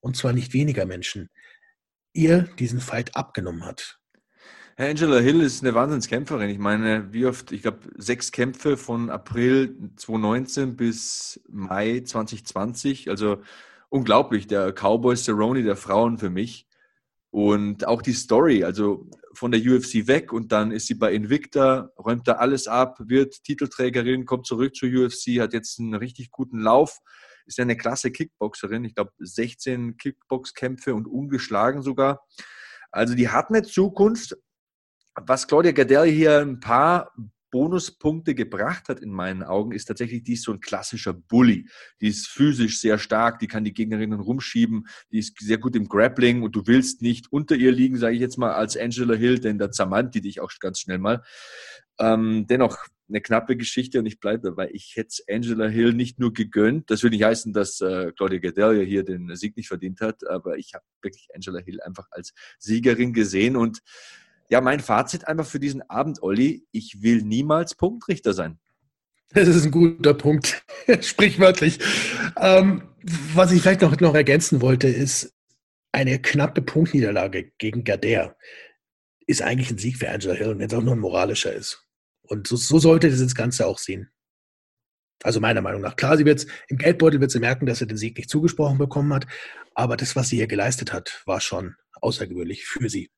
[0.00, 1.28] und zwar nicht weniger Menschen,
[2.12, 3.98] ihr diesen Fight abgenommen hat.
[4.76, 6.50] Angela Hill ist eine Wahnsinnskämpferin.
[6.50, 13.08] Ich meine, wie oft, ich glaube, sechs Kämpfe von April 2019 bis Mai 2020.
[13.08, 13.40] Also
[13.88, 16.66] unglaublich, der Cowboy Cerrone der Frauen für mich.
[17.34, 21.90] Und auch die Story, also von der UFC weg und dann ist sie bei Invicta,
[21.98, 26.60] räumt da alles ab, wird Titelträgerin, kommt zurück zur UFC, hat jetzt einen richtig guten
[26.60, 27.00] Lauf,
[27.44, 32.24] ist ja eine klasse Kickboxerin, ich glaube 16 Kickboxkämpfe und ungeschlagen sogar.
[32.92, 34.36] Also die hat eine Zukunft.
[35.16, 37.10] Was Claudia Gardell hier ein paar
[37.54, 41.68] Bonuspunkte gebracht hat in meinen Augen, ist tatsächlich, die ist so ein klassischer Bully.
[42.00, 45.86] Die ist physisch sehr stark, die kann die Gegnerinnen rumschieben, die ist sehr gut im
[45.86, 49.38] Grappling und du willst nicht unter ihr liegen, sage ich jetzt mal, als Angela Hill,
[49.38, 51.22] denn da zermannt die dich auch ganz schnell mal.
[52.00, 52.76] Ähm, dennoch
[53.08, 54.70] eine knappe Geschichte und ich bleibe dabei.
[54.72, 56.90] Ich hätte Angela Hill nicht nur gegönnt.
[56.90, 60.58] Das würde nicht heißen, dass äh, Claudia Gadelia hier den Sieg nicht verdient hat, aber
[60.58, 63.80] ich habe wirklich Angela Hill einfach als Siegerin gesehen und
[64.48, 68.58] ja, mein Fazit einfach für diesen Abend, Olli, ich will niemals Punktrichter sein.
[69.30, 70.64] Das ist ein guter Punkt,
[71.00, 71.80] sprichwörtlich.
[72.36, 75.34] Ähm, was ich vielleicht noch, noch ergänzen wollte, ist,
[75.94, 78.34] eine knappe Punktniederlage gegen Gardea
[79.26, 81.86] ist eigentlich ein Sieg für Angela Hill, wenn es auch nur ein moralischer ist.
[82.22, 84.10] Und so, so sollte das Ganze auch sehen.
[85.22, 85.94] Also meiner Meinung nach.
[85.94, 89.12] Klar, sie wird im Geldbeutel wird sie merken, dass sie den Sieg nicht zugesprochen bekommen
[89.14, 89.26] hat,
[89.74, 93.10] aber das, was sie hier geleistet hat, war schon außergewöhnlich für sie.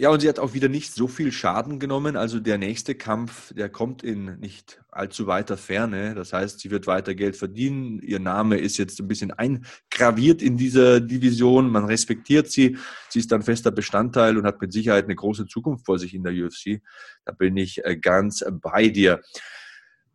[0.00, 2.16] Ja, und sie hat auch wieder nicht so viel Schaden genommen.
[2.16, 6.14] Also der nächste Kampf, der kommt in nicht allzu weiter Ferne.
[6.14, 8.00] Das heißt, sie wird weiter Geld verdienen.
[8.00, 11.70] Ihr Name ist jetzt ein bisschen eingraviert in dieser Division.
[11.70, 12.78] Man respektiert sie.
[13.10, 16.24] Sie ist dann fester Bestandteil und hat mit Sicherheit eine große Zukunft vor sich in
[16.24, 16.80] der UFC.
[17.26, 19.20] Da bin ich äh, ganz bei dir.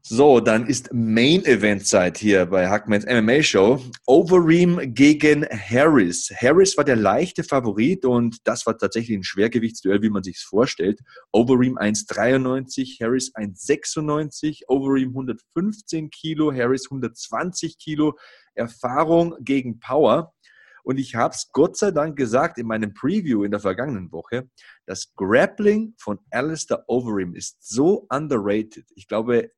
[0.07, 3.81] So, dann ist Main Event Zeit hier bei Hackmans MMA Show.
[4.05, 6.29] Overeem gegen Harris.
[6.29, 10.99] Harris war der leichte Favorit und das war tatsächlich ein Schwergewichtsduell, wie man sich vorstellt.
[11.31, 18.15] Overeem 1,93, Harris 1,96, Overeem 115 Kilo, Harris 120 Kilo.
[18.53, 20.35] Erfahrung gegen Power.
[20.83, 24.51] Und ich habe es Gott sei Dank gesagt in meinem Preview in der vergangenen Woche,
[24.85, 28.85] das Grappling von Alistair Overeem ist so underrated.
[28.93, 29.49] Ich glaube,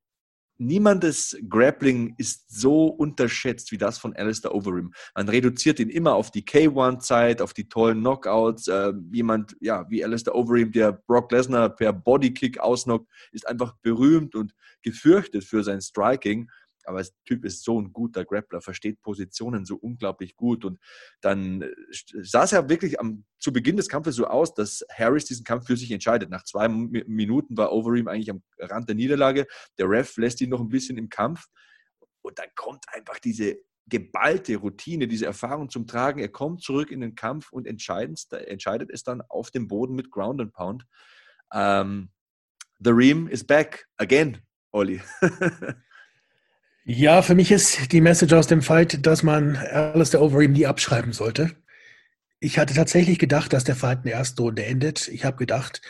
[0.58, 4.91] Niemandes Grappling ist so unterschätzt wie das von Alistair Overeem.
[5.15, 8.67] Man reduziert ihn immer auf die K1-Zeit, auf die tollen Knockouts.
[8.67, 14.36] Äh, jemand, ja, wie Alistair Overeem, der Brock Lesnar per Bodykick ausnockt, ist einfach berühmt
[14.36, 16.50] und gefürchtet für sein Striking
[16.88, 20.63] aber der Typ ist so ein guter Grappler, versteht Positionen so unglaublich gut.
[20.63, 20.80] Und
[21.21, 21.65] dann
[22.21, 25.67] sah es ja wirklich am, zu Beginn des Kampfes so aus, dass Harris diesen Kampf
[25.67, 26.30] für sich entscheidet.
[26.30, 29.47] Nach zwei Minuten war Overeem eigentlich am Rand der Niederlage.
[29.78, 31.47] Der Ref lässt ihn noch ein bisschen im Kampf.
[32.21, 36.19] Und dann kommt einfach diese geballte Routine, diese Erfahrung zum Tragen.
[36.19, 40.39] Er kommt zurück in den Kampf und entscheidet es dann auf dem Boden mit Ground
[40.39, 40.86] and Pound.
[41.50, 42.10] Um, ähm,
[42.80, 45.02] the Ream is back again, Olli.
[46.89, 51.12] Ja, für mich ist die Message aus dem Fight, dass man Alistair Overeem nie abschreiben
[51.12, 51.52] sollte.
[52.39, 55.10] Ich hatte tatsächlich gedacht, dass der Fight in der ersten Runde endet.
[55.10, 55.82] Ich habe gedacht,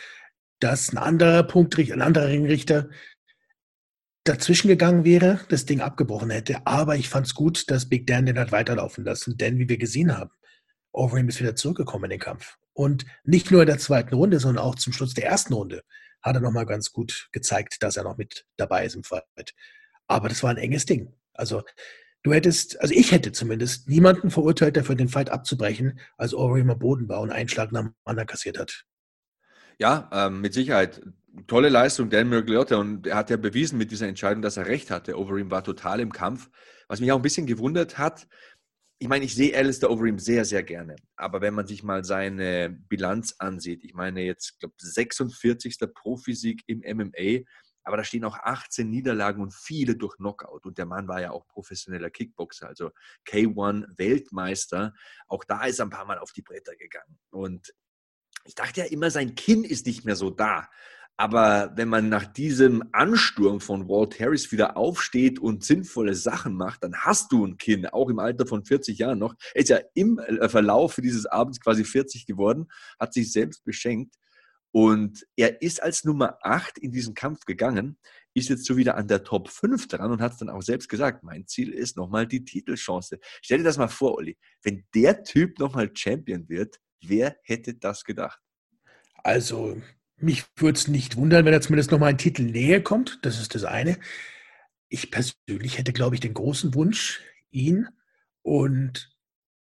[0.58, 2.88] dass ein anderer Punktrichter, ein anderer Ringrichter
[4.24, 6.66] dazwischen gegangen wäre, das Ding abgebrochen hätte.
[6.66, 9.36] Aber ich fand es gut, dass Big Dan den hat weiterlaufen lassen.
[9.36, 10.32] Denn wie wir gesehen haben,
[10.90, 12.56] Overeem ist wieder zurückgekommen in den Kampf.
[12.72, 15.84] Und nicht nur in der zweiten Runde, sondern auch zum Schluss der ersten Runde
[16.22, 19.54] hat er nochmal ganz gut gezeigt, dass er noch mit dabei ist im Fight.
[20.08, 21.14] Aber das war ein enges Ding.
[21.34, 21.62] Also
[22.24, 26.78] du hättest, also ich hätte zumindest niemanden verurteilt, dafür den Fight abzubrechen, als Overeem am
[26.78, 28.84] Boden war und einen Schlag nach dem anderen kassiert hat.
[29.78, 31.00] Ja, ähm, mit Sicherheit.
[31.46, 32.76] Tolle Leistung, Dan Mergliotta.
[32.76, 35.16] Und er hat ja bewiesen mit dieser Entscheidung, dass er recht hatte.
[35.16, 36.50] Overeem war total im Kampf.
[36.88, 38.26] Was mich auch ein bisschen gewundert hat,
[39.00, 40.96] ich meine, ich sehe Alistair Overeem sehr, sehr gerne.
[41.14, 45.78] Aber wenn man sich mal seine Bilanz ansieht, ich meine jetzt, glaube 46.
[45.94, 47.44] Profisieg im MMA,
[47.82, 50.66] aber da stehen auch 18 Niederlagen und viele durch Knockout.
[50.66, 52.90] Und der Mann war ja auch professioneller Kickboxer, also
[53.26, 54.94] K1-Weltmeister.
[55.26, 57.18] Auch da ist er ein paar Mal auf die Bretter gegangen.
[57.30, 57.74] Und
[58.44, 60.68] ich dachte ja immer, sein Kinn ist nicht mehr so da.
[61.20, 66.84] Aber wenn man nach diesem Ansturm von Walt Harris wieder aufsteht und sinnvolle Sachen macht,
[66.84, 69.34] dann hast du ein Kinn, auch im Alter von 40 Jahren noch.
[69.52, 72.68] Er ist ja im äh, Verlauf dieses Abends quasi 40 geworden,
[73.00, 74.14] hat sich selbst beschenkt.
[74.70, 77.98] Und er ist als Nummer 8 in diesen Kampf gegangen,
[78.34, 80.88] ist jetzt so wieder an der Top 5 dran und hat es dann auch selbst
[80.88, 83.18] gesagt, mein Ziel ist nochmal die Titelchance.
[83.42, 88.04] Stell dir das mal vor, Olli, wenn der Typ nochmal Champion wird, wer hätte das
[88.04, 88.40] gedacht?
[89.24, 89.80] Also,
[90.16, 93.18] mich würde es nicht wundern, wenn er zumindest nochmal einen Titel näher kommt.
[93.22, 93.98] Das ist das eine.
[94.88, 97.88] Ich persönlich hätte, glaube ich, den großen Wunsch, ihn
[98.42, 99.14] und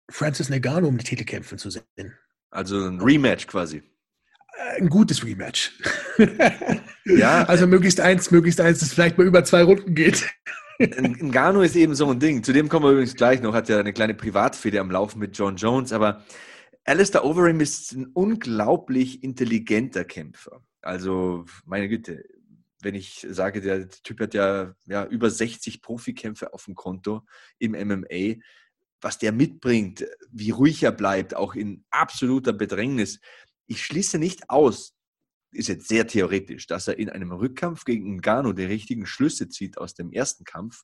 [0.10, 2.18] Francis Nagano um die Titel kämpfen zu sehen.
[2.50, 3.84] Also ein Rematch quasi
[4.78, 5.72] ein gutes Rematch.
[7.06, 7.44] ja.
[7.46, 10.26] Also möglichst eins, möglichst eins, das vielleicht mal über zwei Runden geht.
[10.80, 12.44] Ngannou ist eben so ein Ding.
[12.44, 13.54] Zu dem kommen wir übrigens gleich noch.
[13.54, 15.92] Hat ja eine kleine Privatfehde am Laufen mit John Jones.
[15.92, 16.24] Aber
[16.86, 20.62] Alistair Overeem ist ein unglaublich intelligenter Kämpfer.
[20.82, 22.24] Also, meine Güte,
[22.82, 27.26] wenn ich sage, der Typ hat ja, ja über 60 Profikämpfe auf dem Konto
[27.58, 28.36] im MMA,
[29.02, 33.20] was der mitbringt, wie ruhig er bleibt, auch in absoluter Bedrängnis,
[33.68, 34.94] ich schließe nicht aus,
[35.52, 39.78] ist jetzt sehr theoretisch, dass er in einem Rückkampf gegen Ngannou die richtigen Schlüsse zieht
[39.78, 40.84] aus dem ersten Kampf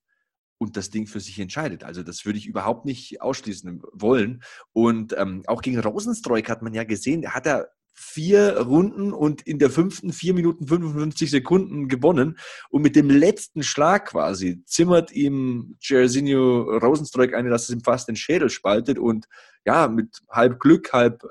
[0.57, 1.83] und das Ding für sich entscheidet.
[1.83, 4.43] Also das würde ich überhaupt nicht ausschließen wollen.
[4.71, 9.59] Und ähm, auch gegen Rosenstreuk hat man ja gesehen, hat er vier Runden und in
[9.59, 12.37] der fünften vier Minuten 55 Sekunden gewonnen.
[12.69, 18.07] Und mit dem letzten Schlag quasi zimmert ihm Jairzinho Rosenstreuk eine, dass es ihm fast
[18.07, 18.97] den Schädel spaltet.
[18.97, 19.27] Und
[19.65, 21.23] ja, mit halb Glück, halb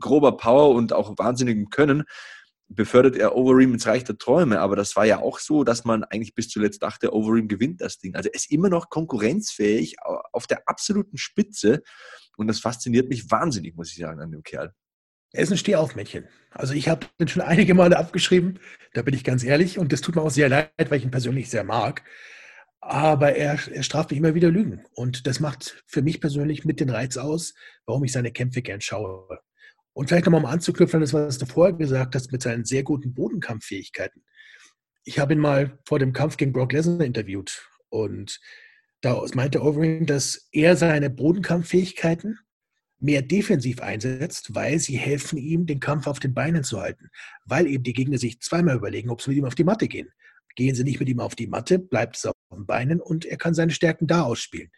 [0.00, 2.04] grober Power und auch wahnsinnigem Können
[2.68, 4.60] befördert er Overeem ins Reich der Träume.
[4.60, 7.98] Aber das war ja auch so, dass man eigentlich bis zuletzt dachte, Overeem gewinnt das
[7.98, 8.14] Ding.
[8.14, 9.96] Also er ist immer noch konkurrenzfähig
[10.32, 11.82] auf der absoluten Spitze.
[12.36, 14.74] Und das fasziniert mich wahnsinnig, muss ich sagen, an dem Kerl.
[15.32, 16.26] Er ist ein Stehaufmännchen.
[16.50, 18.60] Also ich habe ihn schon einige Male abgeschrieben,
[18.94, 19.78] da bin ich ganz ehrlich.
[19.78, 22.04] Und das tut mir auch sehr leid, weil ich ihn persönlich sehr mag.
[22.80, 24.84] Aber er, er straft mich immer wieder Lügen.
[24.94, 27.54] Und das macht für mich persönlich mit den Reiz aus,
[27.86, 29.40] warum ich seine Kämpfe gern schaue.
[29.98, 32.84] Und vielleicht nochmal um anzuknüpfen an das, was du vorher gesagt hast, mit seinen sehr
[32.84, 34.22] guten Bodenkampffähigkeiten.
[35.02, 38.38] Ich habe ihn mal vor dem Kampf gegen Brock Lesnar interviewt und
[39.00, 42.38] da meinte Overeem, dass er seine Bodenkampffähigkeiten
[43.00, 47.10] mehr defensiv einsetzt, weil sie helfen ihm, den Kampf auf den Beinen zu halten.
[47.44, 50.10] Weil eben die Gegner sich zweimal überlegen, ob sie mit ihm auf die Matte gehen.
[50.54, 53.36] Gehen sie nicht mit ihm auf die Matte, bleibt es auf den Beinen und er
[53.36, 54.70] kann seine Stärken da ausspielen.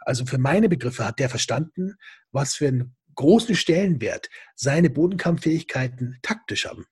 [0.00, 1.94] Also für meine Begriffe hat der verstanden,
[2.32, 6.86] was für ein großen Stellenwert seine Bodenkampffähigkeiten taktisch haben.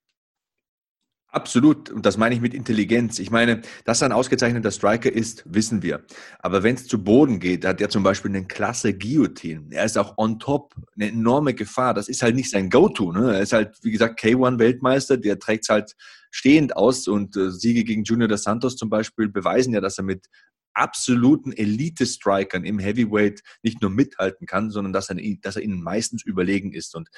[1.33, 1.89] Absolut.
[1.89, 3.19] Und das meine ich mit Intelligenz.
[3.19, 6.05] Ich meine, dass er ein ausgezeichneter Striker ist, wissen wir.
[6.41, 9.65] Aber wenn es zu Boden geht, hat er zum Beispiel eine klasse Guillotine.
[9.71, 11.95] Er ist auch on top, eine enorme Gefahr.
[11.95, 13.13] Das ist halt nicht sein Go-To.
[13.13, 13.35] Ne?
[13.35, 15.17] Er ist halt, wie gesagt, K1-Weltmeister.
[15.17, 15.95] Der trägt es halt
[16.31, 17.09] stehend aus.
[17.09, 20.27] Und äh, Siege gegen Junior dos Santos zum Beispiel beweisen ja, dass er mit
[20.75, 26.25] absoluten Elite-Strikern im Heavyweight nicht nur mithalten kann, sondern dass er, dass er ihnen meistens
[26.25, 26.95] überlegen ist.
[26.95, 27.09] Und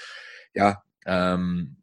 [0.54, 1.76] ja, ähm,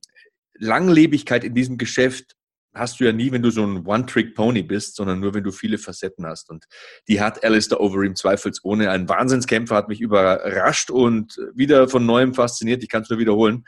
[0.56, 2.36] Langlebigkeit in diesem Geschäft
[2.74, 5.78] hast du ja nie, wenn du so ein One-Trick-Pony bist, sondern nur, wenn du viele
[5.78, 6.50] Facetten hast.
[6.50, 6.66] Und
[7.08, 8.90] die hat Alistair Overeem zweifelsohne.
[8.90, 12.82] Ein Wahnsinnskämpfer hat mich überrascht und wieder von neuem fasziniert.
[12.84, 13.66] Ich kann es nur wiederholen.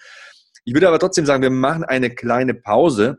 [0.66, 3.18] Ich würde aber trotzdem sagen, wir machen eine kleine Pause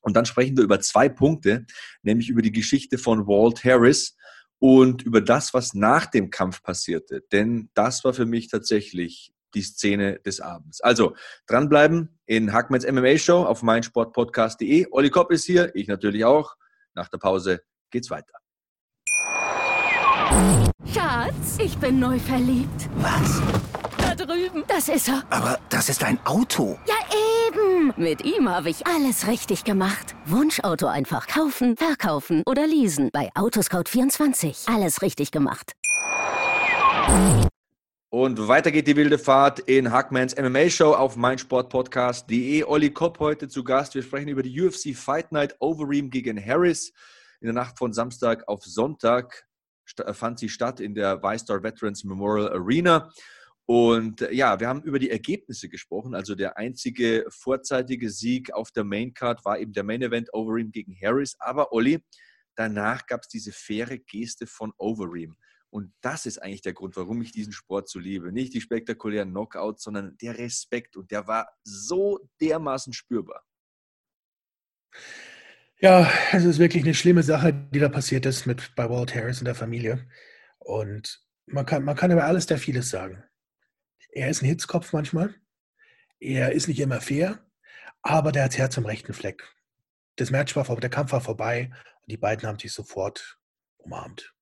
[0.00, 1.66] und dann sprechen wir über zwei Punkte,
[2.02, 4.16] nämlich über die Geschichte von Walt Harris
[4.58, 7.22] und über das, was nach dem Kampf passierte.
[7.32, 10.80] Denn das war für mich tatsächlich die Szene des Abends.
[10.80, 11.14] Also
[11.46, 14.88] dranbleiben in Hackmans MMA Show auf meinsportpodcast.de.
[14.90, 16.56] Olli Kopp ist hier, ich natürlich auch.
[16.94, 18.34] Nach der Pause geht's weiter.
[20.92, 22.88] Schatz, ich bin neu verliebt.
[22.96, 23.42] Was?
[23.98, 24.64] Da drüben.
[24.68, 25.24] Das ist er.
[25.30, 26.78] Aber das ist ein Auto.
[26.86, 26.94] Ja,
[27.96, 30.14] Mit ihm habe ich alles richtig gemacht.
[30.26, 33.10] Wunschauto einfach kaufen, verkaufen oder leasen.
[33.12, 34.74] Bei Autoscout24.
[34.74, 35.72] Alles richtig gemacht.
[38.12, 42.64] Und weiter geht die wilde Fahrt in Hackmans MMA Show auf meinsportpodcast.de.
[42.64, 43.94] Olli Kopp heute zu Gast.
[43.94, 46.92] Wir sprechen über die UFC Fight Night Overeem gegen Harris.
[47.40, 49.46] In der Nacht von Samstag auf Sonntag
[50.12, 53.10] fand sie statt in der Weistar Veterans Memorial Arena.
[53.66, 56.14] Und äh, ja, wir haben über die Ergebnisse gesprochen.
[56.14, 60.72] Also der einzige vorzeitige Sieg auf der Main Card war eben der Main Event Overeem
[60.72, 61.36] gegen Harris.
[61.38, 62.02] Aber Olli,
[62.56, 65.36] danach gab es diese faire Geste von Overeem.
[65.70, 68.32] Und das ist eigentlich der Grund, warum ich diesen Sport so liebe.
[68.32, 70.96] Nicht die spektakulären Knockouts, sondern der Respekt.
[70.96, 73.44] Und der war so dermaßen spürbar.
[75.78, 79.38] Ja, es ist wirklich eine schlimme Sache, die da passiert ist mit bei Walt Harris
[79.38, 80.08] und der Familie.
[80.58, 83.24] Und man kann, man kann über alles der vieles sagen.
[84.12, 85.34] Er ist ein Hitzkopf manchmal.
[86.18, 87.44] Er ist nicht immer fair,
[88.02, 89.54] aber der hat das Herz am rechten Fleck.
[90.16, 91.70] Das Match war vorbei, der Kampf war vorbei
[92.02, 93.38] und die beiden haben sich sofort
[93.78, 94.34] umarmt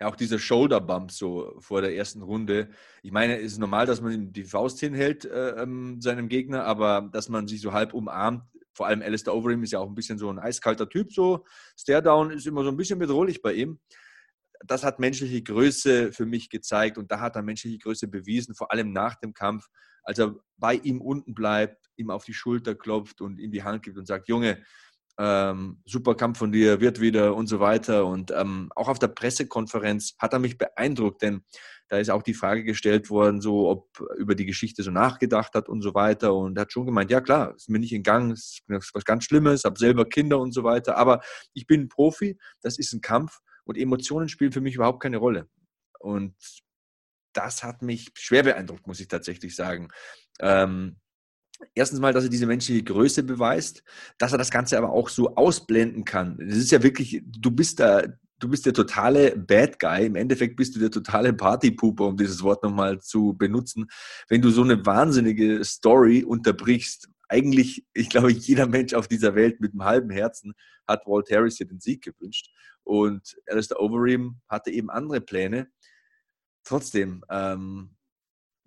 [0.00, 2.68] ja auch dieser Shoulder Bump so vor der ersten Runde.
[3.02, 6.64] Ich meine, es ist normal, dass man ihm die Faust hinhält, äh, ähm, seinem Gegner,
[6.64, 9.94] aber dass man sich so halb umarmt, vor allem Alistair Overeem ist ja auch ein
[9.94, 11.44] bisschen so ein eiskalter Typ, so
[11.78, 13.78] Staredown ist immer so ein bisschen bedrohlich bei ihm.
[14.64, 18.72] Das hat menschliche Größe für mich gezeigt und da hat er menschliche Größe bewiesen, vor
[18.72, 19.66] allem nach dem Kampf,
[20.02, 23.82] als er bei ihm unten bleibt, ihm auf die Schulter klopft und ihm die Hand
[23.82, 24.62] gibt und sagt, Junge,
[25.18, 28.06] ähm, super Kampf von dir, wird wieder und so weiter.
[28.06, 31.42] Und ähm, auch auf der Pressekonferenz hat er mich beeindruckt, denn
[31.88, 33.88] da ist auch die Frage gestellt worden, so ob
[34.18, 36.34] über die Geschichte so nachgedacht hat und so weiter.
[36.34, 39.64] Und er hat schon gemeint, ja klar, ist mir nicht entgangen, ist was ganz Schlimmes,
[39.64, 40.96] habe selber Kinder und so weiter.
[40.96, 41.20] Aber
[41.54, 45.18] ich bin ein Profi, das ist ein Kampf und Emotionen spielen für mich überhaupt keine
[45.18, 45.48] Rolle.
[45.98, 46.34] Und
[47.32, 49.88] das hat mich schwer beeindruckt, muss ich tatsächlich sagen.
[50.40, 50.96] Ähm,
[51.74, 53.82] erstens mal, dass er diese menschliche Größe beweist,
[54.18, 56.38] dass er das Ganze aber auch so ausblenden kann.
[56.38, 58.04] Das ist ja wirklich, du bist da,
[58.38, 60.06] du bist der totale Bad Guy.
[60.06, 63.86] Im Endeffekt bist du der totale Partypooper, um dieses Wort nochmal zu benutzen.
[64.28, 69.60] Wenn du so eine wahnsinnige Story unterbrichst, eigentlich, ich glaube, jeder Mensch auf dieser Welt
[69.60, 70.54] mit einem halben Herzen
[70.86, 72.50] hat Walt Harris hier den Sieg gewünscht.
[72.86, 75.68] Und Alistair Overeem hatte eben andere Pläne.
[76.62, 77.96] Trotzdem, ähm,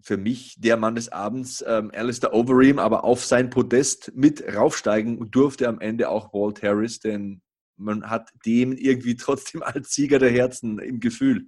[0.02, 5.32] für mich der Mann des Abends, ähm, Alistair Overeem, aber auf sein Podest mit raufsteigen
[5.32, 7.42] durfte am Ende auch Walt Harris, denn
[7.78, 11.48] man hat dem irgendwie trotzdem als Sieger der Herzen im Gefühl.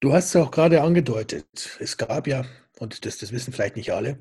[0.00, 1.76] Du hast es auch gerade angedeutet.
[1.80, 2.44] Es gab ja,
[2.78, 4.18] und das, das wissen vielleicht nicht alle,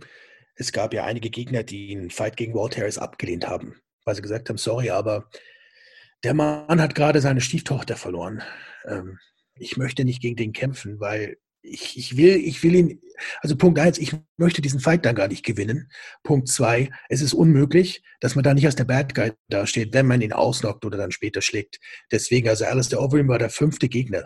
[0.55, 4.21] es gab ja einige Gegner, die einen Fight gegen Walt Harris abgelehnt haben, weil sie
[4.21, 5.29] gesagt haben, sorry, aber
[6.23, 8.41] der Mann hat gerade seine Stieftochter verloren.
[8.85, 9.19] Ähm,
[9.55, 13.01] ich möchte nicht gegen den kämpfen, weil ich, ich, will, ich will ihn,
[13.41, 15.89] also Punkt eins, ich möchte diesen Fight dann gar nicht gewinnen.
[16.23, 20.05] Punkt zwei, es ist unmöglich, dass man da nicht als der Bad Guy dasteht, wenn
[20.05, 21.79] man ihn ausnockt oder dann später schlägt.
[22.11, 24.25] Deswegen, also Alistair Overeem war der fünfte Gegner,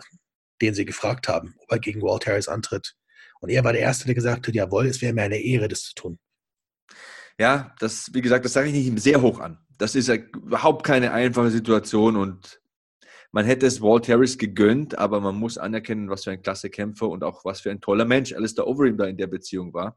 [0.60, 2.96] den sie gefragt haben, ob er gegen Walt Harris antritt.
[3.40, 5.82] Und er war der Erste, der gesagt hat, jawohl, es wäre mir eine Ehre, das
[5.82, 6.18] zu tun.
[7.38, 9.58] Ja, das, wie gesagt, das sage ich nicht sehr hoch an.
[9.78, 12.60] Das ist ja überhaupt keine einfache Situation und
[13.30, 17.08] man hätte es Walt Harris gegönnt, aber man muss anerkennen, was für ein klasse Kämpfer
[17.08, 19.96] und auch was für ein toller Mensch Alistair Overeem da in der Beziehung war,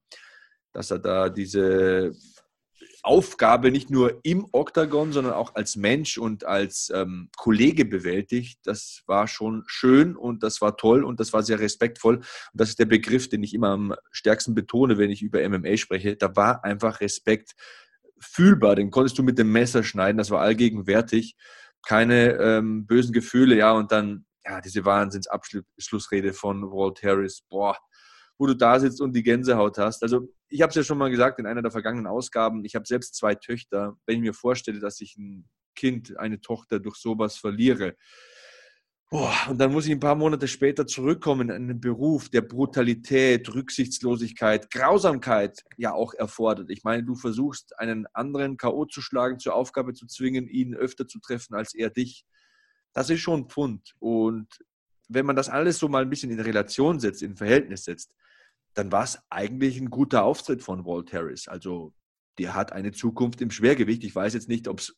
[0.72, 2.12] dass er da diese
[3.04, 8.60] Aufgabe nicht nur im Oktagon, sondern auch als Mensch und als ähm, Kollege bewältigt.
[8.64, 12.18] Das war schon schön und das war toll und das war sehr respektvoll.
[12.18, 15.78] Und das ist der Begriff, den ich immer am stärksten betone, wenn ich über MMA
[15.78, 16.16] spreche.
[16.16, 17.56] Da war einfach Respekt
[18.20, 21.36] fühlbar, den konntest du mit dem Messer schneiden, das war allgegenwärtig.
[21.84, 27.76] Keine ähm, bösen Gefühle, ja, und dann, ja, diese Wahnsinnsabschlussrede von Walt Harris, boah,
[28.42, 30.02] wo du da sitzt und die Gänsehaut hast.
[30.02, 32.88] Also ich habe es ja schon mal gesagt in einer der vergangenen Ausgaben, ich habe
[32.88, 34.00] selbst zwei Töchter.
[34.08, 37.96] Wenn ich mir vorstelle, dass ich ein Kind, eine Tochter durch sowas verliere,
[39.12, 43.54] Boah, und dann muss ich ein paar Monate später zurückkommen in einen Beruf, der Brutalität,
[43.54, 46.70] Rücksichtslosigkeit, Grausamkeit ja auch erfordert.
[46.70, 48.86] Ich meine, du versuchst einen anderen K.O.
[48.86, 52.26] zu schlagen, zur Aufgabe zu zwingen, ihn öfter zu treffen als er dich.
[52.94, 53.96] Das ist schon ein Pfund.
[54.00, 54.48] Und
[55.10, 58.14] wenn man das alles so mal ein bisschen in Relation setzt, in Verhältnis setzt,
[58.74, 61.48] dann war es eigentlich ein guter Auftritt von Walt Harris.
[61.48, 61.94] Also
[62.38, 64.04] der hat eine Zukunft im Schwergewicht.
[64.04, 64.96] Ich weiß jetzt nicht, ob es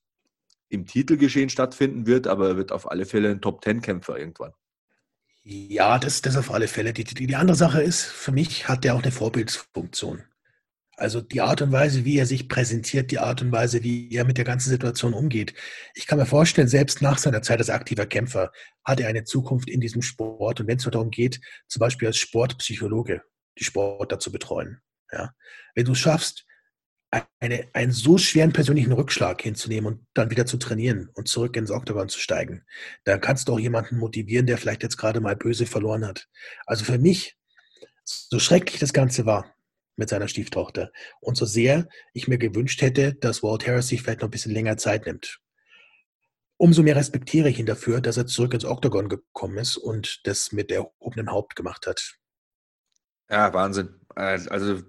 [0.70, 4.54] im Titelgeschehen stattfinden wird, aber er wird auf alle Fälle ein Top-Ten-Kämpfer irgendwann.
[5.44, 6.94] Ja, das, das auf alle Fälle.
[6.94, 10.24] Die, die, die andere Sache ist, für mich hat er auch eine Vorbildsfunktion.
[10.96, 14.26] Also die Art und Weise, wie er sich präsentiert, die Art und Weise, wie er
[14.26, 15.54] mit der ganzen Situation umgeht.
[15.96, 18.52] Ich kann mir vorstellen, selbst nach seiner Zeit als aktiver Kämpfer
[18.86, 20.62] hat er eine Zukunft in diesem Sport.
[20.62, 23.24] Und wenn es darum geht, zum Beispiel als Sportpsychologe
[23.60, 24.82] die Sportler zu betreuen.
[25.12, 25.34] Ja?
[25.76, 26.46] Wenn du es schaffst,
[27.40, 31.72] eine, einen so schweren persönlichen Rückschlag hinzunehmen und dann wieder zu trainieren und zurück ins
[31.72, 32.66] Oktagon zu steigen,
[33.04, 36.28] dann kannst du auch jemanden motivieren, der vielleicht jetzt gerade mal böse verloren hat.
[36.66, 37.38] Also für mich,
[38.04, 39.56] so schrecklich das Ganze war
[39.96, 40.92] mit seiner Stieftochter
[41.22, 44.52] und so sehr ich mir gewünscht hätte, dass Walt Harris sich vielleicht noch ein bisschen
[44.52, 45.40] länger Zeit nimmt.
[46.58, 50.52] Umso mehr respektiere ich ihn dafür, dass er zurück ins Oktagon gekommen ist und das
[50.52, 52.16] mit erhobenem Haupt gemacht hat.
[53.30, 53.90] Ja, Wahnsinn.
[54.16, 54.82] Also,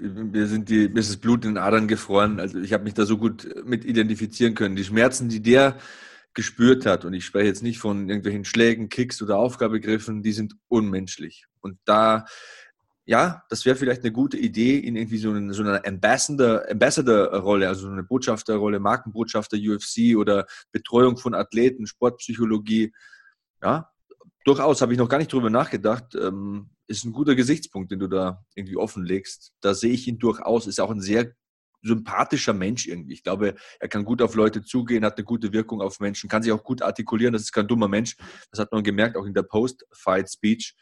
[0.00, 2.40] mir sind die, mir ist das Blut in den Adern gefroren.
[2.40, 4.74] Also, ich habe mich da so gut mit identifizieren können.
[4.74, 5.78] Die Schmerzen, die der
[6.34, 10.54] gespürt hat, und ich spreche jetzt nicht von irgendwelchen Schlägen, Kicks oder Aufgabegriffen, die sind
[10.68, 11.46] unmenschlich.
[11.60, 12.24] Und da,
[13.04, 17.68] ja, das wäre vielleicht eine gute Idee, in irgendwie so, eine, so eine Ambassador-Rolle, Ambassador
[17.68, 22.92] also so eine Botschafterrolle, Markenbotschafter UFC oder Betreuung von Athleten, Sportpsychologie.
[23.62, 23.90] Ja,
[24.44, 26.14] durchaus habe ich noch gar nicht drüber nachgedacht.
[26.14, 29.52] Ähm, ist ein guter Gesichtspunkt, den du da irgendwie offenlegst.
[29.60, 30.66] Da sehe ich ihn durchaus.
[30.66, 31.32] Ist auch ein sehr
[31.82, 33.14] sympathischer Mensch irgendwie.
[33.14, 36.42] Ich glaube, er kann gut auf Leute zugehen, hat eine gute Wirkung auf Menschen, kann
[36.42, 37.32] sich auch gut artikulieren.
[37.32, 38.16] Das ist kein dummer Mensch.
[38.50, 40.74] Das hat man gemerkt, auch in der Post-Fight-Speech.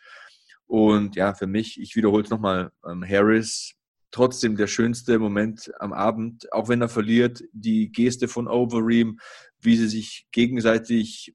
[0.66, 3.74] Und ja, für mich, ich wiederhole es nochmal, ähm, Harris,
[4.10, 9.18] trotzdem der schönste Moment am Abend, auch wenn er verliert, die Geste von Overeem,
[9.60, 11.34] wie sie sich gegenseitig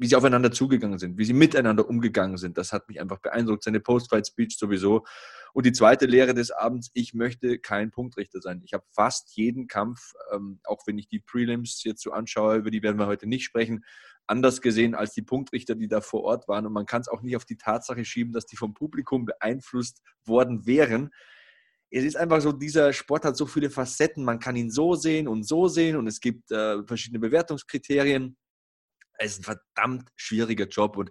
[0.00, 2.56] wie sie aufeinander zugegangen sind, wie sie miteinander umgegangen sind.
[2.56, 3.62] Das hat mich einfach beeindruckt.
[3.62, 5.04] Seine Post-Fight-Speech sowieso.
[5.52, 8.62] Und die zweite Lehre des Abends, ich möchte kein Punktrichter sein.
[8.64, 12.70] Ich habe fast jeden Kampf, ähm, auch wenn ich die Prelims jetzt so anschaue, über
[12.70, 13.84] die werden wir heute nicht sprechen,
[14.26, 16.64] anders gesehen als die Punktrichter, die da vor Ort waren.
[16.64, 20.00] Und man kann es auch nicht auf die Tatsache schieben, dass die vom Publikum beeinflusst
[20.24, 21.10] worden wären.
[21.90, 24.24] Es ist einfach so, dieser Sport hat so viele Facetten.
[24.24, 28.38] Man kann ihn so sehen und so sehen und es gibt äh, verschiedene Bewertungskriterien.
[29.22, 30.96] Es ist ein verdammt schwieriger Job.
[30.96, 31.10] Und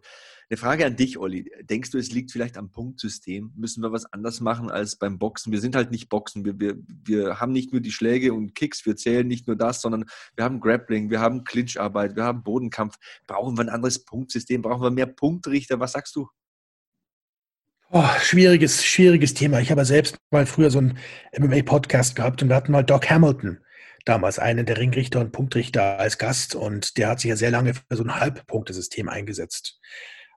[0.49, 1.51] eine Frage an dich, Olli.
[1.61, 3.53] Denkst du, es liegt vielleicht am Punktsystem?
[3.55, 5.51] Müssen wir was anders machen als beim Boxen?
[5.51, 6.43] Wir sind halt nicht Boxen.
[6.43, 9.81] Wir, wir, wir haben nicht nur die Schläge und Kicks, wir zählen nicht nur das,
[9.81, 10.05] sondern
[10.35, 12.95] wir haben Grappling, wir haben Clincharbeit, wir haben Bodenkampf.
[13.27, 14.63] Brauchen wir ein anderes Punktsystem?
[14.63, 15.79] Brauchen wir mehr Punktrichter?
[15.79, 16.27] Was sagst du?
[17.91, 19.59] Oh, schwieriges, schwieriges Thema.
[19.59, 20.97] Ich habe selbst mal früher so einen
[21.37, 23.59] MMA-Podcast gehabt und wir hatten mal Doc Hamilton
[24.09, 27.75] damals einen der Ringrichter und Punktrichter als Gast und der hat sich ja sehr lange
[27.75, 29.79] für so ein Halbpunktesystem eingesetzt.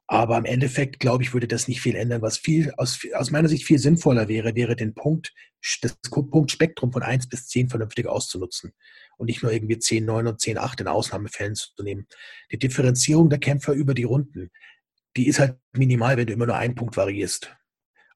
[0.07, 2.21] Aber im Endeffekt, glaube ich, würde das nicht viel ändern.
[2.21, 5.33] Was viel, aus, aus meiner Sicht viel sinnvoller wäre, wäre den Punkt,
[5.81, 8.75] das Punktspektrum von 1 bis 10 vernünftig auszunutzen.
[9.17, 12.07] Und nicht nur irgendwie 10, 9 und 10, 8 in Ausnahmefällen zu nehmen.
[12.51, 14.51] Die Differenzierung der Kämpfer über die Runden,
[15.17, 17.57] die ist halt minimal, wenn du immer nur einen Punkt variierst.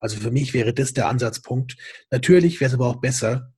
[0.00, 1.76] Also für mich wäre das der Ansatzpunkt.
[2.10, 3.54] Natürlich wäre es aber auch besser,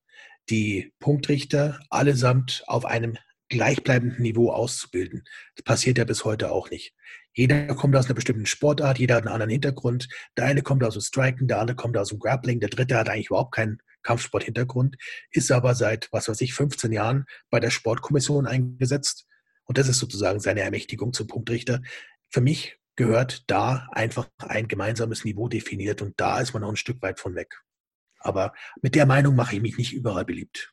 [0.51, 3.17] die Punktrichter allesamt auf einem
[3.49, 5.25] gleichbleibenden Niveau auszubilden.
[5.57, 6.95] Das passiert ja bis heute auch nicht.
[7.33, 10.09] Jeder kommt aus einer bestimmten Sportart, jeder hat einen anderen Hintergrund.
[10.37, 13.09] Der eine kommt aus dem Striken, der andere kommt aus dem Grappling, der dritte hat
[13.09, 14.97] eigentlich überhaupt keinen Kampfsporthintergrund,
[15.31, 19.27] ist aber seit, was weiß ich, 15 Jahren bei der Sportkommission eingesetzt.
[19.65, 21.83] Und das ist sozusagen seine Ermächtigung zum Punktrichter.
[22.31, 26.77] Für mich gehört da einfach ein gemeinsames Niveau definiert und da ist man noch ein
[26.77, 27.63] Stück weit von weg.
[28.19, 28.53] Aber
[28.83, 30.73] mit der Meinung mache ich mich nicht überall beliebt.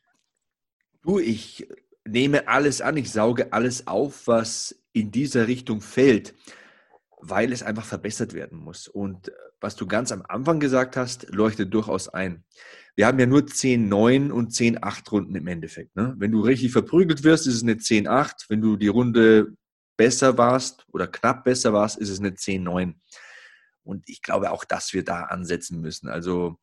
[1.02, 1.68] Du, ich
[2.04, 6.34] nehme alles an, ich sauge alles auf, was in dieser Richtung fällt,
[7.20, 8.88] weil es einfach verbessert werden muss.
[8.88, 9.30] Und
[9.60, 12.44] was du ganz am Anfang gesagt hast, leuchtet durchaus ein.
[12.94, 15.96] Wir haben ja nur 10-9 und 10-8 Runden im Endeffekt.
[15.96, 16.14] Ne?
[16.18, 18.46] Wenn du richtig verprügelt wirst, ist es eine 10-8.
[18.48, 19.54] Wenn du die Runde
[19.96, 22.94] besser warst oder knapp besser warst, ist es eine 10-9.
[23.82, 26.08] Und ich glaube auch, dass wir da ansetzen müssen.
[26.08, 26.58] Also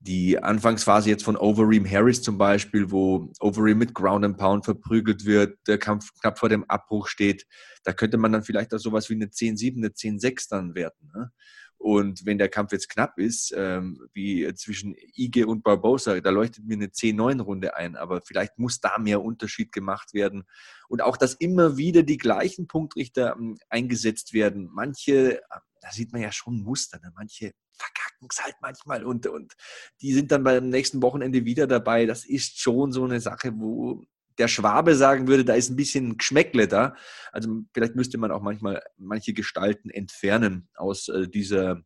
[0.00, 5.24] die Anfangsphase jetzt von Overeem Harris zum Beispiel, wo Overeem mit Ground and Pound verprügelt
[5.24, 7.46] wird, der Kampf knapp vor dem Abbruch steht,
[7.82, 11.10] da könnte man dann vielleicht auch sowas wie eine 10-7, eine 10-6 dann werten.
[11.14, 11.32] Ne?
[11.78, 16.64] Und wenn der Kampf jetzt knapp ist, ähm, wie zwischen Ige und Barbosa, da leuchtet
[16.64, 20.44] mir eine 10-9-Runde ein, aber vielleicht muss da mehr Unterschied gemacht werden.
[20.88, 24.68] Und auch, dass immer wieder die gleichen Punktrichter ähm, eingesetzt werden.
[24.72, 25.40] Manche,
[25.80, 27.12] da sieht man ja schon Muster, ne?
[27.14, 29.54] manche verkacken es halt manchmal und, und
[30.00, 32.06] die sind dann beim nächsten Wochenende wieder dabei.
[32.06, 34.04] Das ist schon so eine Sache, wo
[34.38, 36.94] der Schwabe sagen würde, da ist ein bisschen Geschmäckle da.
[37.32, 41.82] Also vielleicht müsste man auch manchmal manche Gestalten entfernen aus äh, dieser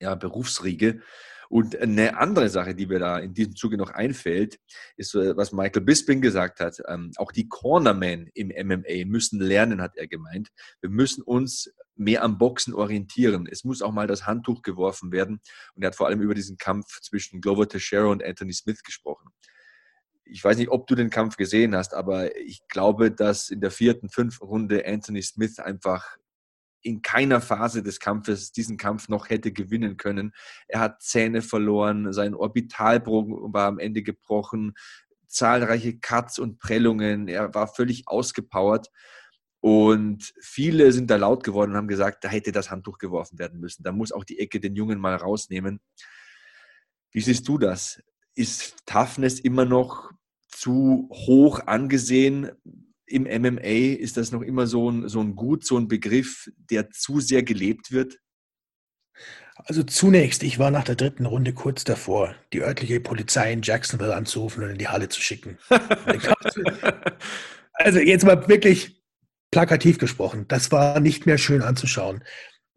[0.00, 1.00] ja, Berufsriege.
[1.48, 4.60] Und eine andere Sache, die mir da in diesem Zuge noch einfällt,
[4.96, 6.78] ist, äh, was Michael Bisping gesagt hat.
[6.86, 10.50] Ähm, auch die Cornermen im MMA müssen lernen, hat er gemeint.
[10.82, 13.48] Wir müssen uns mehr am Boxen orientieren.
[13.50, 15.40] Es muss auch mal das Handtuch geworfen werden.
[15.74, 19.30] Und er hat vor allem über diesen Kampf zwischen Glover Teixeira und Anthony Smith gesprochen
[20.30, 23.70] ich weiß nicht, ob du den Kampf gesehen hast, aber ich glaube, dass in der
[23.70, 26.16] vierten, fünften Runde Anthony Smith einfach
[26.82, 30.32] in keiner Phase des Kampfes diesen Kampf noch hätte gewinnen können.
[30.68, 34.74] Er hat Zähne verloren, sein Orbitalbogen war am Ende gebrochen,
[35.26, 38.90] zahlreiche Cuts und Prellungen, er war völlig ausgepowert.
[39.60, 43.58] Und viele sind da laut geworden und haben gesagt, da hätte das Handtuch geworfen werden
[43.58, 43.82] müssen.
[43.82, 45.80] Da muss auch die Ecke den Jungen mal rausnehmen.
[47.10, 48.02] Wie siehst du das?
[48.34, 50.12] Ist Toughness immer noch
[50.48, 52.50] zu hoch angesehen.
[53.06, 56.90] Im MMA ist das noch immer so ein, so ein Gut, so ein Begriff, der
[56.90, 58.18] zu sehr gelebt wird?
[59.64, 64.14] Also zunächst, ich war nach der dritten Runde kurz davor, die örtliche Polizei in Jacksonville
[64.14, 65.58] anzurufen und in die Halle zu schicken.
[67.72, 68.97] also jetzt mal wirklich
[69.50, 72.24] plakativ gesprochen, das war nicht mehr schön anzuschauen.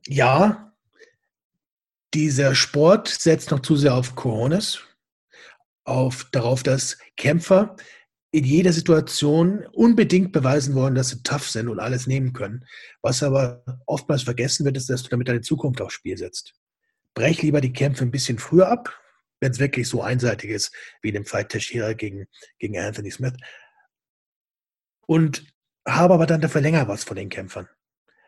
[0.06, 0.74] Ja,
[2.14, 4.80] dieser Sport setzt noch zu sehr auf Coronas,
[5.84, 7.76] auf, darauf, dass Kämpfer
[8.32, 12.66] in jeder Situation unbedingt beweisen wollen, dass sie tough sind und alles nehmen können.
[13.02, 16.54] Was aber oftmals vergessen wird, ist, dass du damit deine Zukunft aufs Spiel setzt.
[17.14, 18.98] Brech lieber die Kämpfe ein bisschen früher ab,
[19.42, 23.34] wenn es wirklich so einseitig ist, wie in dem Fight Teixeira gegen, gegen Anthony Smith.
[25.08, 25.46] Und
[25.88, 27.68] habe aber dann dafür länger was von den Kämpfern.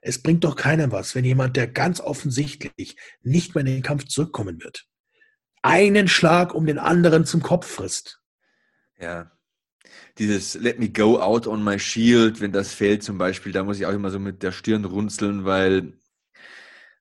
[0.02, 4.06] Es bringt doch keinem was, wenn jemand, der ganz offensichtlich nicht mehr in den Kampf
[4.06, 4.86] zurückkommen wird,
[5.62, 8.22] einen Schlag um den anderen zum Kopf frisst.
[9.00, 9.32] Ja.
[10.18, 13.78] Dieses Let me go out on my shield, wenn das fällt zum Beispiel, da muss
[13.78, 15.94] ich auch immer so mit der Stirn runzeln, weil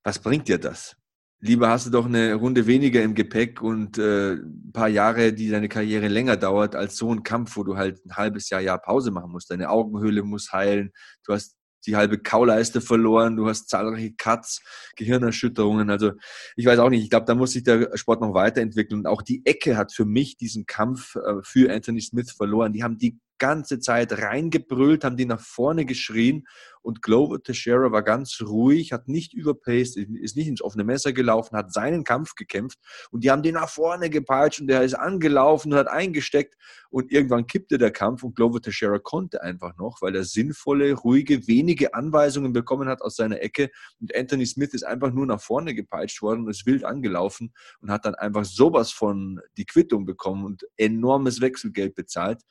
[0.05, 0.97] was bringt dir das?
[1.45, 5.51] Lieber hast du doch eine Runde weniger im Gepäck und äh, ein paar Jahre, die
[5.51, 8.81] deine Karriere länger dauert, als so ein Kampf, wo du halt ein halbes Jahr, Jahr
[8.81, 9.51] Pause machen musst.
[9.51, 10.93] Deine Augenhöhle muss heilen.
[11.27, 14.63] Du hast die halbe Kauleiste verloren, du hast zahlreiche Cuts,
[14.95, 15.91] Gehirnerschütterungen.
[15.91, 16.13] Also
[16.55, 19.01] ich weiß auch nicht, ich glaube, da muss sich der Sport noch weiterentwickeln.
[19.01, 22.73] Und auch die Ecke hat für mich diesen Kampf äh, für Anthony Smith verloren.
[22.73, 26.47] Die haben die ganze Zeit reingebrüllt, haben die nach vorne geschrien
[26.81, 31.57] und Glover Teixeira war ganz ruhig, hat nicht überpaced, ist nicht ins offene Messer gelaufen,
[31.57, 32.79] hat seinen Kampf gekämpft
[33.11, 36.55] und die haben den nach vorne gepeitscht und der ist angelaufen und hat eingesteckt
[36.91, 41.49] und irgendwann kippte der Kampf und Glover Teixeira konnte einfach noch, weil er sinnvolle, ruhige,
[41.49, 43.71] wenige Anweisungen bekommen hat aus seiner Ecke
[44.01, 47.91] und Anthony Smith ist einfach nur nach vorne gepeitscht worden und ist wild angelaufen und
[47.91, 52.43] hat dann einfach sowas von die Quittung bekommen und enormes Wechselgeld bezahlt.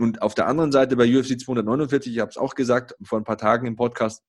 [0.00, 3.24] Und auf der anderen Seite bei UFC 249, ich habe es auch gesagt, vor ein
[3.24, 4.24] paar Tagen im Podcast,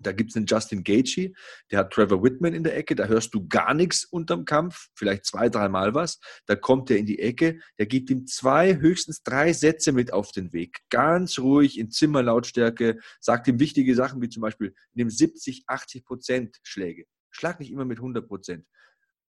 [0.00, 1.32] da gibt es einen Justin Gaethje,
[1.70, 5.24] der hat Trevor Whitman in der Ecke, da hörst du gar nichts unterm Kampf, vielleicht
[5.24, 6.18] zwei, dreimal was.
[6.46, 10.32] Da kommt er in die Ecke, der gibt ihm zwei, höchstens drei Sätze mit auf
[10.32, 10.80] den Weg.
[10.90, 16.56] Ganz ruhig in Zimmerlautstärke, sagt ihm wichtige Sachen wie zum Beispiel, nimm 70, 80 Prozent
[16.64, 17.04] Schläge.
[17.30, 18.66] Schlag nicht immer mit 100 Prozent.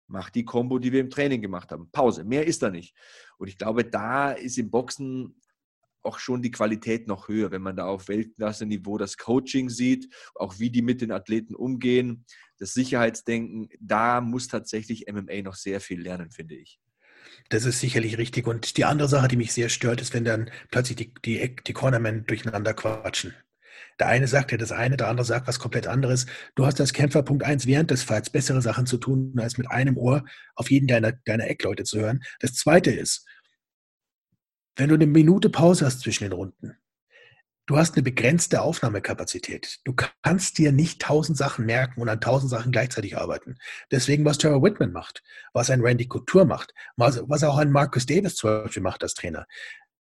[0.09, 1.91] Mach die Combo, die wir im Training gemacht haben.
[1.91, 2.25] Pause.
[2.25, 2.97] Mehr ist da nicht.
[3.37, 5.39] Und ich glaube, da ist im Boxen
[6.07, 10.59] auch schon die Qualität noch höher, wenn man da auf Weltklasse-Niveau das Coaching sieht, auch
[10.59, 12.25] wie die mit den Athleten umgehen,
[12.59, 16.81] das Sicherheitsdenken, da muss tatsächlich MMA noch sehr viel lernen, finde ich.
[17.49, 18.47] Das ist sicherlich richtig.
[18.47, 21.73] Und die andere Sache, die mich sehr stört, ist, wenn dann plötzlich die, die, die
[21.73, 23.35] Cornermen durcheinander quatschen.
[23.99, 26.27] Der eine sagt ja das eine, der andere sagt was komplett anderes.
[26.55, 29.71] Du hast als Kämpfer Punkt 1 während des Fights bessere Sachen zu tun, als mit
[29.71, 32.23] einem Ohr auf jeden deiner, deiner Eckleute zu hören.
[32.41, 33.25] Das zweite ist,
[34.77, 36.77] wenn du eine Minute Pause hast zwischen den Runden,
[37.67, 39.81] du hast eine begrenzte Aufnahmekapazität.
[39.85, 43.57] Du kannst dir nicht tausend Sachen merken und an tausend Sachen gleichzeitig arbeiten.
[43.91, 45.23] Deswegen, was Trevor Whitman macht,
[45.53, 49.15] was ein Randy Couture macht, was, was auch ein Marcus Davis zum Beispiel macht als
[49.15, 49.47] Trainer,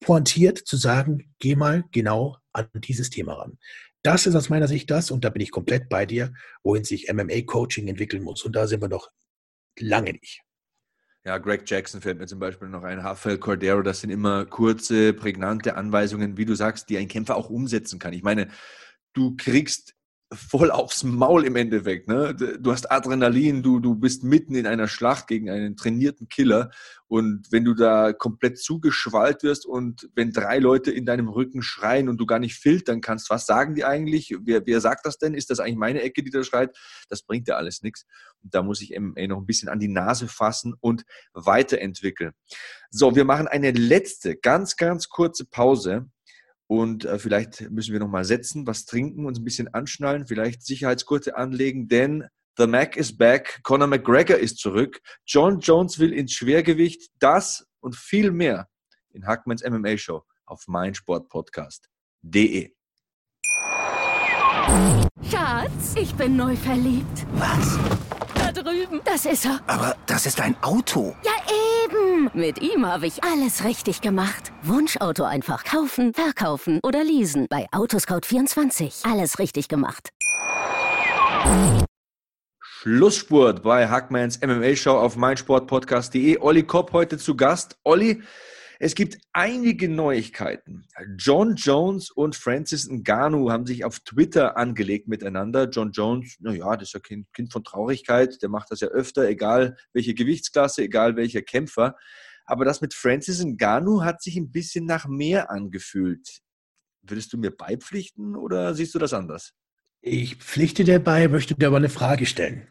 [0.00, 3.58] pointiert zu sagen, geh mal genau an dieses Thema ran.
[4.02, 7.08] Das ist aus meiner Sicht das, und da bin ich komplett bei dir, wohin sich
[7.12, 8.42] MMA-Coaching entwickeln muss.
[8.42, 9.10] Und da sind wir noch
[9.78, 10.42] lange nicht.
[11.24, 15.12] Ja, Greg Jackson fällt mir zum Beispiel noch ein, Rafael Cordero, das sind immer kurze,
[15.12, 18.12] prägnante Anweisungen, wie du sagst, die ein Kämpfer auch umsetzen kann.
[18.12, 18.48] Ich meine,
[19.12, 19.94] du kriegst
[20.34, 22.08] voll aufs Maul im Endeffekt.
[22.08, 22.34] Ne?
[22.34, 26.70] Du hast Adrenalin, du, du bist mitten in einer Schlacht gegen einen trainierten Killer
[27.12, 32.08] und wenn du da komplett zugeschwallt wirst und wenn drei Leute in deinem Rücken schreien
[32.08, 34.34] und du gar nicht filtern kannst, was sagen die eigentlich?
[34.44, 35.34] Wer, wer sagt das denn?
[35.34, 36.74] Ist das eigentlich meine Ecke, die da schreit?
[37.10, 38.06] Das bringt ja alles nichts.
[38.42, 41.04] Und da muss ich MMA noch ein bisschen an die Nase fassen und
[41.34, 42.32] weiterentwickeln.
[42.90, 46.10] So, wir machen eine letzte, ganz, ganz kurze Pause
[46.72, 51.36] und äh, vielleicht müssen wir nochmal setzen, was trinken, uns ein bisschen anschnallen, vielleicht Sicherheitsgurte
[51.36, 57.10] anlegen, denn The Mac is back, Conor McGregor ist zurück, John Jones will ins Schwergewicht,
[57.18, 58.70] das und viel mehr
[59.10, 62.72] in Hackmans MMA Show auf meinsportpodcast.de.
[65.30, 67.26] Schatz, ich bin neu verliebt.
[67.34, 67.78] Was?
[68.34, 69.02] Da drüben.
[69.04, 69.60] Das ist er.
[69.66, 71.14] Aber das ist ein Auto.
[71.22, 71.32] Ja,
[71.92, 72.30] eben.
[72.34, 74.52] Mit ihm habe ich alles richtig gemacht.
[74.62, 77.46] Wunschauto einfach kaufen, verkaufen oder leasen.
[77.48, 79.10] Bei Autoscout24.
[79.10, 80.10] Alles richtig gemacht.
[82.60, 86.38] Schlussspurt bei Hackmans MMA Show auf meinsportpodcast.de.
[86.40, 87.76] Olli Kopp heute zu Gast.
[87.84, 88.22] Olli,
[88.84, 90.88] es gibt einige Neuigkeiten.
[91.16, 95.68] John Jones und Francis Ngannou haben sich auf Twitter angelegt miteinander.
[95.70, 99.28] John Jones, naja, das ist ja kind, kind von Traurigkeit, der macht das ja öfter,
[99.28, 101.94] egal welche Gewichtsklasse, egal welcher Kämpfer.
[102.44, 106.40] Aber das mit Francis Ngannou hat sich ein bisschen nach mehr angefühlt.
[107.02, 109.52] Würdest du mir beipflichten oder siehst du das anders?
[110.00, 112.66] Ich pflichte dir bei, möchte dir aber eine Frage stellen.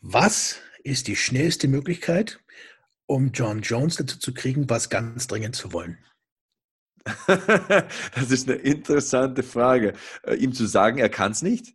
[0.00, 2.40] Was ist die schnellste Möglichkeit,
[3.06, 5.98] um John Jones dazu zu kriegen, was ganz dringend zu wollen?
[7.26, 9.94] das ist eine interessante Frage.
[10.22, 11.74] Äh, ihm zu sagen, er kann es nicht?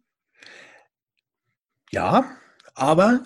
[1.92, 2.38] Ja,
[2.76, 3.26] aber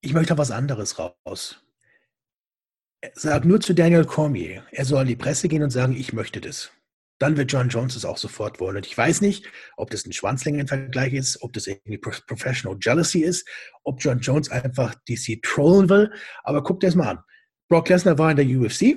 [0.00, 1.60] ich möchte was anderes raus.
[3.14, 6.40] Sag nur zu Daniel Cormier, er soll an die Presse gehen und sagen, ich möchte
[6.40, 6.70] das
[7.18, 8.76] dann wird John Jones es auch sofort wollen.
[8.76, 9.46] Und ich weiß nicht,
[9.76, 13.48] ob das ein Schwanzlängenvergleich ist, ob das irgendwie Professional Jealousy ist,
[13.84, 16.12] ob John Jones einfach DC trollen will.
[16.42, 17.18] Aber guck dir das mal an.
[17.68, 18.96] Brock Lesnar war in der UFC,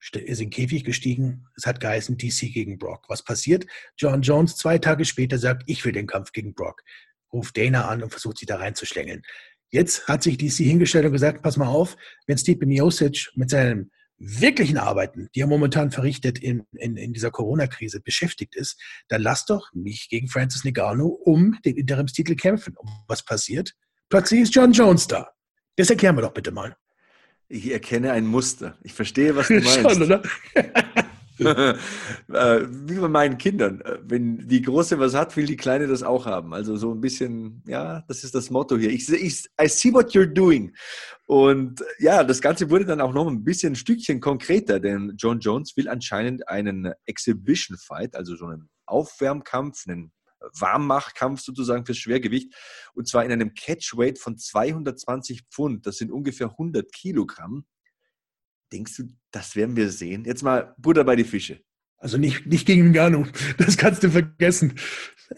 [0.00, 1.46] ist in den Käfig gestiegen.
[1.56, 3.04] Es hat geheißen DC gegen Brock.
[3.08, 3.66] Was passiert?
[3.96, 6.82] John Jones zwei Tage später sagt, ich will den Kampf gegen Brock.
[7.32, 9.22] Ruft Dana an und versucht sie da reinzuschlängeln.
[9.70, 11.96] Jetzt hat sich DC hingestellt und gesagt, pass mal auf,
[12.26, 17.30] wenn Steve Miocic mit seinem wirklichen Arbeiten, die er momentan verrichtet in, in, in dieser
[17.30, 22.76] Corona-Krise beschäftigt ist, dann lass doch mich gegen Francis Ngannou um den Interimstitel kämpfen.
[22.76, 23.74] Und was passiert?
[24.08, 25.30] Plötzlich ist John Jones da.
[25.76, 26.76] Das erklären wir doch bitte mal.
[27.48, 28.78] Ich erkenne ein Muster.
[28.82, 29.80] Ich verstehe, was du meinst.
[29.80, 30.22] Schon, oder?
[32.28, 33.80] Äh, wie bei meinen Kindern.
[33.82, 36.52] Äh, wenn die Große was hat, will die Kleine das auch haben.
[36.52, 38.90] Also so ein bisschen, ja, das ist das Motto hier.
[38.90, 40.74] Ich, ich, I see what you're doing.
[41.26, 45.40] Und ja, das Ganze wurde dann auch noch ein bisschen ein Stückchen konkreter, denn John
[45.40, 50.12] Jones will anscheinend einen Exhibition Fight, also so einen Aufwärmkampf, einen
[50.58, 52.54] Warmmachkampf sozusagen fürs Schwergewicht.
[52.94, 55.86] Und zwar in einem Catchweight von 220 Pfund.
[55.86, 57.66] Das sind ungefähr 100 Kilogramm.
[58.72, 60.24] Denkst du, das werden wir sehen?
[60.24, 61.60] Jetzt mal Butter bei die Fische.
[61.98, 63.26] Also nicht, nicht gegen Ngannou.
[63.58, 64.74] Das kannst du vergessen.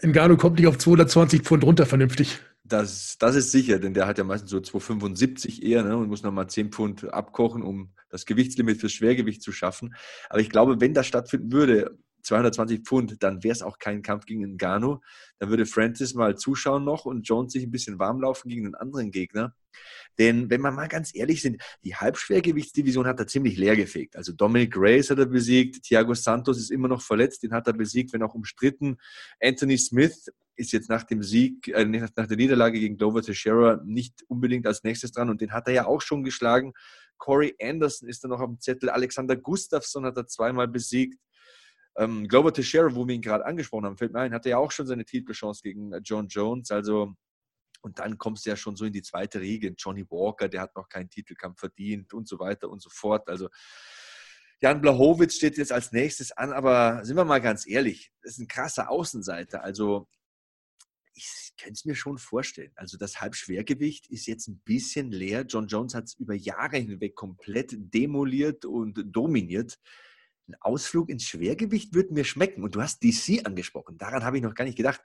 [0.01, 2.39] Ngannou kommt nicht auf 220 Pfund runter vernünftig.
[2.63, 6.21] Das, das ist sicher, denn der hat ja meistens so 275 eher ne, und muss
[6.21, 9.95] nochmal 10 Pfund abkochen, um das Gewichtslimit fürs Schwergewicht zu schaffen.
[10.29, 14.25] Aber ich glaube, wenn das stattfinden würde, 220 Pfund, dann wäre es auch kein Kampf
[14.25, 14.99] gegen Ngannou.
[15.39, 18.75] Dann würde Francis mal zuschauen noch und Jones sich ein bisschen warm laufen gegen einen
[18.75, 19.55] anderen Gegner.
[20.17, 24.15] Denn wenn wir mal ganz ehrlich sind, die Halbschwergewichtsdivision hat er ziemlich leer gefegt.
[24.17, 27.73] Also Dominic Reyes hat er besiegt, Thiago Santos ist immer noch verletzt, den hat er
[27.73, 28.97] besiegt, wenn auch umstritten.
[29.41, 34.23] Anthony Smith ist jetzt nach dem Sieg, äh, nach der Niederlage gegen Glover Teixeira nicht
[34.27, 36.73] unbedingt als nächstes dran und den hat er ja auch schon geschlagen.
[37.17, 41.17] Corey Anderson ist da noch auf dem Zettel, Alexander Gustafsson hat er zweimal besiegt.
[41.97, 44.71] Ähm, Glover Teixeira, wo wir ihn gerade angesprochen haben, fällt mir ein, hatte ja auch
[44.71, 46.71] schon seine Titelchance gegen äh, John Jones.
[46.71, 47.13] Also
[47.81, 49.73] und dann kommst du ja schon so in die zweite Riege.
[49.77, 53.27] Johnny Walker, der hat noch keinen Titelkampf verdient und so weiter und so fort.
[53.27, 53.49] Also
[54.61, 58.39] Jan Blachowitz steht jetzt als nächstes an, aber sind wir mal ganz ehrlich, das ist
[58.39, 59.63] ein krasser Außenseiter.
[59.63, 60.07] Also
[61.13, 62.71] ich könnte es mir schon vorstellen.
[62.75, 65.45] Also das Halbschwergewicht ist jetzt ein bisschen leer.
[65.47, 69.79] John Jones hat es über Jahre hinweg komplett demoliert und dominiert
[70.49, 72.63] ein Ausflug ins Schwergewicht würde mir schmecken.
[72.63, 73.97] Und du hast DC angesprochen.
[73.97, 75.01] Daran habe ich noch gar nicht gedacht.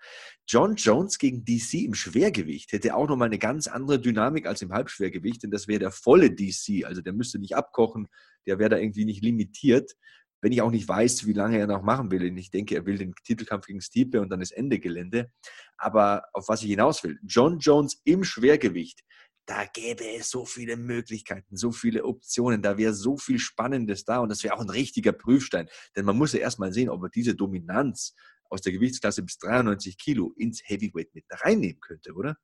[0.48, 4.72] John Jones gegen DC im Schwergewicht hätte auch nochmal eine ganz andere Dynamik als im
[4.72, 6.84] Halbschwergewicht, denn das wäre der volle DC.
[6.84, 8.08] Also der müsste nicht abkochen,
[8.46, 9.92] der wäre da irgendwie nicht limitiert.
[10.40, 12.28] Wenn ich auch nicht weiß, wie lange er noch machen will.
[12.30, 15.30] Und ich denke, er will den Titelkampf gegen Stipe und dann ist Ende Gelände.
[15.78, 19.00] Aber auf was ich hinaus will, John Jones im Schwergewicht
[19.46, 24.18] da gäbe es so viele Möglichkeiten, so viele Optionen, da wäre so viel Spannendes da
[24.18, 25.68] und das wäre auch ein richtiger Prüfstein.
[25.96, 28.14] Denn man muss ja erstmal sehen, ob er diese Dominanz
[28.48, 32.36] aus der Gewichtsklasse bis 93 Kilo ins Heavyweight mit reinnehmen könnte, oder?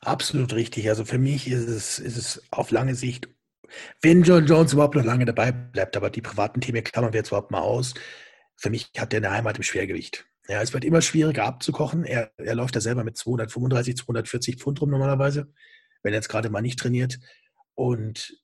[0.00, 0.88] Absolut richtig.
[0.88, 3.28] Also für mich ist es, ist es auf lange Sicht,
[4.00, 7.28] wenn John Jones überhaupt noch lange dabei bleibt, aber die privaten Themen klammern wir jetzt
[7.28, 7.94] überhaupt mal aus.
[8.56, 10.26] Für mich hat er eine Heimat im Schwergewicht.
[10.48, 12.04] Ja, es wird immer schwieriger abzukochen.
[12.04, 15.52] Er, er läuft da selber mit 235, 240 Pfund rum normalerweise,
[16.02, 17.18] wenn er jetzt gerade mal nicht trainiert.
[17.74, 18.38] Und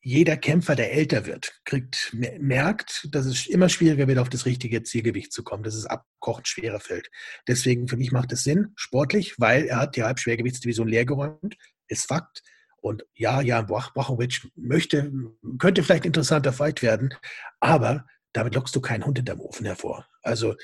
[0.00, 4.84] jeder Kämpfer, der älter wird, kriegt, merkt, dass es immer schwieriger wird, auf das richtige
[4.84, 7.10] Zielgewicht zu kommen, dass es abkochen schwerer fällt.
[7.48, 11.56] Deswegen für mich macht es Sinn, sportlich, weil er hat die Halbschwergewichtsdivision leergeräumt,
[11.88, 12.42] ist Fakt.
[12.76, 15.12] Und ja, Jan Brachowitsch möchte,
[15.58, 17.12] könnte vielleicht ein interessanter Fight werden,
[17.58, 20.06] aber damit lockst du keinen Hund in deinem Ofen hervor.
[20.22, 20.54] Also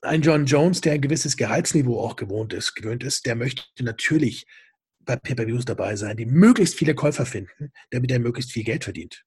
[0.00, 4.46] ein John Jones, der ein gewisses Gehaltsniveau auch gewohnt ist, gewöhnt ist, der möchte natürlich
[5.10, 9.24] bei Pay-Per-Views dabei sein, die möglichst viele Käufer finden, damit er möglichst viel Geld verdient.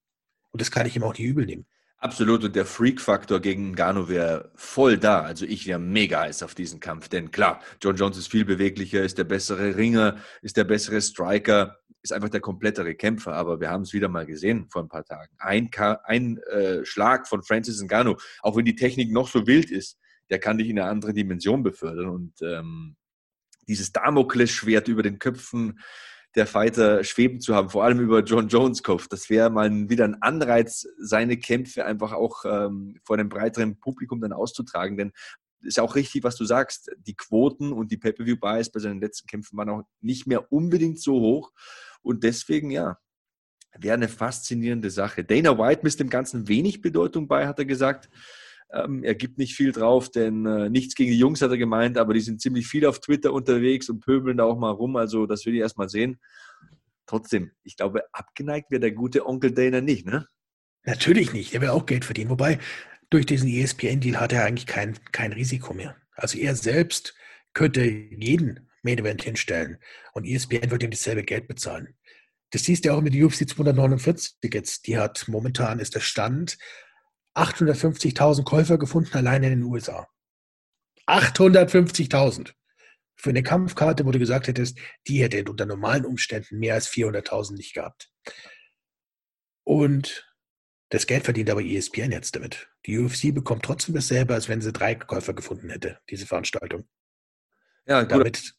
[0.52, 1.66] Und das kann ich ihm auch nicht übel nehmen.
[1.98, 2.44] Absolut.
[2.44, 5.22] Und der Freak-Faktor gegen Gano wäre voll da.
[5.22, 7.10] Also ich wäre mega heiß auf diesen Kampf.
[7.10, 11.78] Denn klar, John Jones ist viel beweglicher, ist der bessere Ringer, ist der bessere Striker,
[12.02, 13.34] ist einfach der komplettere Kämpfer.
[13.34, 15.34] Aber wir haben es wieder mal gesehen vor ein paar Tagen.
[15.38, 15.70] Ein,
[16.04, 19.98] ein äh, Schlag von Francis Ngannou, auch wenn die Technik noch so wild ist,
[20.30, 22.10] der kann dich in eine andere Dimension befördern.
[22.10, 22.96] Und ähm,
[23.68, 25.80] dieses Damoklesschwert über den Köpfen
[26.36, 29.08] der Fighter schweben zu haben, vor allem über John Jones Kopf.
[29.08, 34.20] Das wäre mal wieder ein Anreiz, seine Kämpfe einfach auch ähm, vor einem breiteren Publikum
[34.20, 34.98] dann auszutragen.
[34.98, 35.12] Denn
[35.62, 36.92] ist auch richtig, was du sagst.
[36.98, 41.20] Die Quoten und die Pay-Per-View-Bias bei seinen letzten Kämpfen waren auch nicht mehr unbedingt so
[41.20, 41.52] hoch.
[42.02, 42.98] Und deswegen, ja,
[43.78, 45.24] wäre eine faszinierende Sache.
[45.24, 48.10] Dana White misst dem Ganzen wenig Bedeutung bei, hat er gesagt.
[48.74, 51.98] Ähm, er gibt nicht viel drauf, denn äh, nichts gegen die Jungs hat er gemeint,
[51.98, 54.96] aber die sind ziemlich viel auf Twitter unterwegs und pöbeln da auch mal rum.
[54.96, 56.20] Also das will ich erst mal sehen.
[57.06, 60.28] Trotzdem, ich glaube, abgeneigt wäre der gute Onkel Dana nicht, ne?
[60.86, 61.54] Natürlich nicht.
[61.54, 62.30] Er will auch Geld verdienen.
[62.30, 62.60] Wobei,
[63.10, 65.96] durch diesen ESPN-Deal hat er eigentlich kein, kein Risiko mehr.
[66.16, 67.14] Also er selbst
[67.54, 69.78] könnte jeden Main Event hinstellen
[70.14, 71.96] und ESPN würde ihm dasselbe Geld bezahlen.
[72.52, 74.88] Das siehst du auch mit der UFC 249 jetzt.
[74.88, 76.58] Die hat momentan ist der Stand
[77.36, 80.08] 850.000 Käufer gefunden, alleine in den USA.
[81.08, 82.54] 850.000.
[83.16, 84.78] Für eine Kampfkarte, wo du gesagt hättest,
[85.08, 88.12] die hätte unter normalen Umständen mehr als 400.000 nicht gehabt.
[89.64, 90.30] Und
[90.90, 92.70] das Geld verdient aber ESPN jetzt damit.
[92.86, 96.88] Die UFC bekommt trotzdem dasselbe, als wenn sie drei Käufer gefunden hätte, diese Veranstaltung.
[97.86, 98.04] Ja.
[98.04, 98.54] Damit,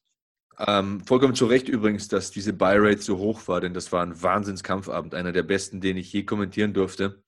[0.59, 4.23] ähm, vollkommen zu Recht übrigens, dass diese Buy-Rate so hoch war, denn das war ein
[4.23, 7.23] Wahnsinnskampfabend, einer der besten, den ich je kommentieren durfte.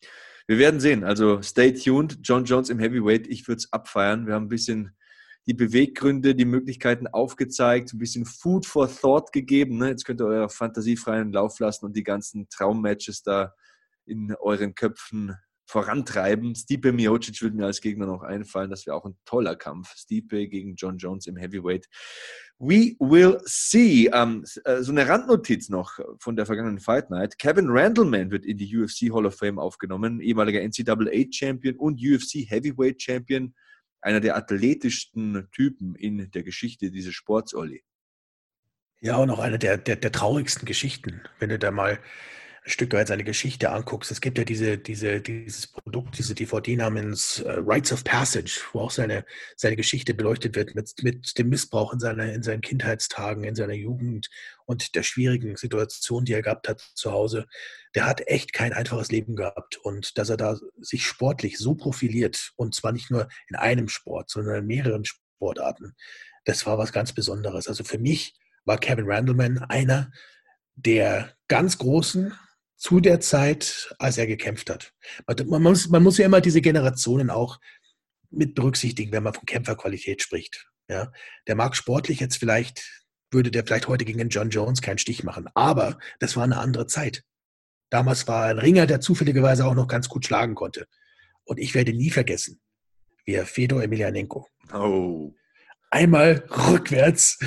[0.47, 1.03] Wir werden sehen.
[1.03, 2.19] Also stay tuned.
[2.23, 3.27] John Jones im Heavyweight.
[3.27, 4.27] Ich würde es abfeiern.
[4.27, 4.97] Wir haben ein bisschen
[5.47, 9.79] die Beweggründe, die Möglichkeiten aufgezeigt, ein bisschen Food for Thought gegeben.
[9.79, 9.91] Ne?
[9.91, 13.55] Jetzt könnt ihr eurer Fantasie freien Lauf lassen und die ganzen Traummatches da
[14.05, 15.37] in euren Köpfen
[15.67, 16.55] vorantreiben.
[16.55, 18.71] Stipe Miocic würde mir als Gegner noch einfallen.
[18.71, 19.95] Das wäre auch ein toller Kampf.
[19.97, 21.87] Stipe gegen John Jones im Heavyweight.
[22.59, 24.09] We will see.
[24.13, 27.39] Ähm, so eine Randnotiz noch von der vergangenen Fight Night.
[27.39, 32.49] Kevin Randleman wird in die UFC Hall of Fame aufgenommen, ehemaliger NCAA Champion und UFC
[32.49, 33.55] Heavyweight Champion,
[34.01, 37.83] einer der athletischsten Typen in der Geschichte dieses Sports, Olli.
[39.01, 41.99] Ja, und auch eine der, der, der traurigsten Geschichten, wenn du da mal
[42.69, 47.41] Stück weit seine Geschichte anguckst, es gibt ja diese, diese, dieses Produkt, diese DVD namens
[47.47, 51.93] uh, Rites of Passage, wo auch seine, seine Geschichte beleuchtet wird mit, mit dem Missbrauch
[51.93, 54.29] in, seiner, in seinen Kindheitstagen, in seiner Jugend
[54.65, 57.47] und der schwierigen Situation, die er gehabt hat zu Hause.
[57.95, 62.53] Der hat echt kein einfaches Leben gehabt und dass er da sich sportlich so profiliert
[62.57, 65.95] und zwar nicht nur in einem Sport, sondern in mehreren Sportarten,
[66.45, 67.69] das war was ganz Besonderes.
[67.69, 70.11] Also für mich war Kevin Randleman einer
[70.75, 72.35] der ganz Großen,
[72.77, 74.93] zu der Zeit, als er gekämpft hat.
[75.47, 77.59] Man muss, man muss ja immer diese Generationen auch
[78.31, 80.69] mit berücksichtigen, wenn man von Kämpferqualität spricht.
[80.89, 81.11] Ja,
[81.47, 85.25] der mag sportlich jetzt vielleicht, würde der vielleicht heute gegen den John Jones keinen Stich
[85.25, 85.49] machen.
[85.55, 87.25] Aber das war eine andere Zeit.
[87.91, 90.87] Damals war ein Ringer, der zufälligerweise auch noch ganz gut schlagen konnte.
[91.45, 92.61] Und ich werde nie vergessen,
[93.25, 95.33] wie er Fedor Emelianenko oh.
[95.91, 97.39] einmal rückwärts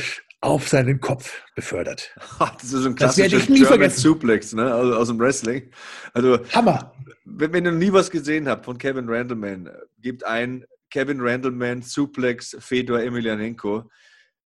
[0.42, 2.16] auf seinen Kopf befördert.
[2.40, 3.90] Das ist ein klassischer German.
[3.90, 4.74] Suplex ne?
[4.74, 5.72] also aus dem Wrestling.
[6.14, 6.94] Also, Hammer.
[7.26, 9.70] Wenn, wenn ihr nie was gesehen habt von Kevin Randleman,
[10.00, 13.90] gebt ein Kevin Randleman Suplex Fedor Emelianenko,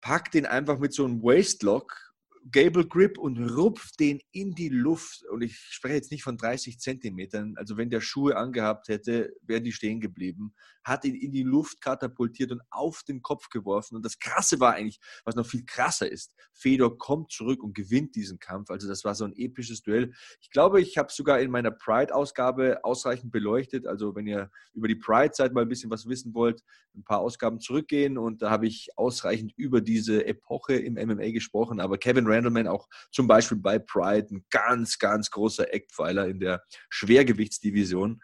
[0.00, 2.06] packt ihn einfach mit so einem Waistlock
[2.50, 5.24] Gable Grip und rupft den in die Luft.
[5.30, 7.54] Und ich spreche jetzt nicht von 30 Zentimetern.
[7.56, 10.54] Also wenn der Schuhe angehabt hätte, wären die stehen geblieben.
[10.86, 13.96] Hat ihn in die Luft katapultiert und auf den Kopf geworfen.
[13.96, 18.14] Und das Krasse war eigentlich, was noch viel krasser ist, Fedor kommt zurück und gewinnt
[18.14, 18.70] diesen Kampf.
[18.70, 20.12] Also das war so ein episches Duell.
[20.40, 23.86] Ich glaube, ich habe sogar in meiner Pride-Ausgabe ausreichend beleuchtet.
[23.86, 26.62] Also wenn ihr über die Pride-Zeit mal ein bisschen was wissen wollt,
[26.94, 28.16] ein paar Ausgaben zurückgehen.
[28.16, 31.80] Und da habe ich ausreichend über diese Epoche im MMA gesprochen.
[31.80, 36.62] Aber Kevin Randleman auch zum Beispiel bei Pride ein ganz, ganz großer Eckpfeiler in der
[36.90, 38.20] Schwergewichtsdivision.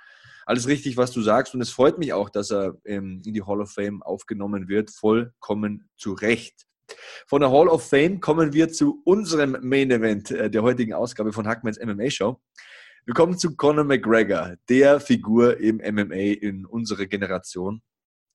[0.46, 1.54] Alles richtig, was du sagst.
[1.54, 4.90] Und es freut mich auch, dass er ähm, in die Hall of Fame aufgenommen wird.
[4.90, 6.66] Vollkommen zu Recht.
[7.26, 11.32] Von der Hall of Fame kommen wir zu unserem Main Event äh, der heutigen Ausgabe
[11.32, 12.40] von Hackmans MMA Show.
[13.04, 17.82] Wir kommen zu Conor McGregor, der Figur im MMA in unserer Generation.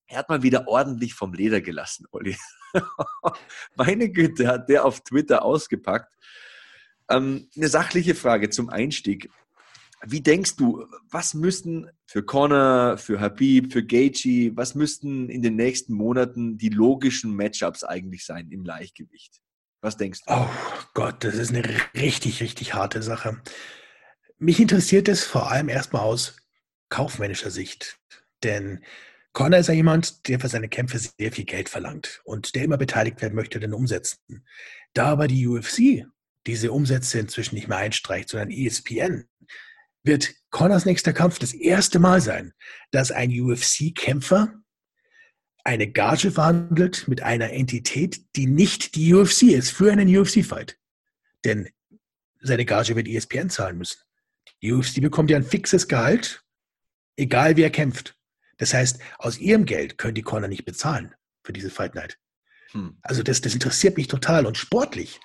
[0.08, 2.36] Er hat mal wieder ordentlich vom Leder gelassen, Olli.
[3.76, 6.14] Meine Güte, hat der auf Twitter ausgepackt.
[7.10, 9.30] Ähm, eine sachliche Frage zum Einstieg.
[10.06, 15.56] Wie denkst du, was müssten für Connor, für Habib, für Gaethje, was müssten in den
[15.56, 19.42] nächsten Monaten die logischen Matchups eigentlich sein im Leichtgewicht?
[19.82, 20.34] Was denkst du?
[20.34, 20.50] Oh
[20.94, 21.64] Gott, das ist eine
[21.96, 23.42] richtig, richtig harte Sache.
[24.38, 26.38] Mich interessiert es vor allem erstmal aus
[26.90, 28.00] kaufmännischer Sicht.
[28.44, 28.84] Denn
[29.34, 32.78] Connor ist ja jemand, der für seine Kämpfe sehr viel Geld verlangt und der immer
[32.78, 34.46] beteiligt werden möchte, den umsetzen.
[34.94, 36.06] Da aber die UFC
[36.48, 39.26] diese Umsätze inzwischen nicht mehr einstreicht, sondern ESPN,
[40.04, 42.54] wird Connors nächster Kampf das erste Mal sein,
[42.92, 44.54] dass ein UFC-Kämpfer
[45.64, 50.78] eine Gage verhandelt mit einer Entität, die nicht die UFC ist, für einen UFC-Fight.
[51.44, 51.70] Denn
[52.40, 54.00] seine Gage wird ESPN zahlen müssen.
[54.62, 56.42] Die UFC bekommt ja ein fixes Gehalt,
[57.18, 58.16] egal wie er kämpft.
[58.58, 62.18] Das heißt, aus ihrem Geld können die Connor nicht bezahlen für diese Fight Night.
[62.72, 62.98] Hm.
[63.02, 64.46] Also das, das interessiert mich total.
[64.46, 65.20] Und sportlich,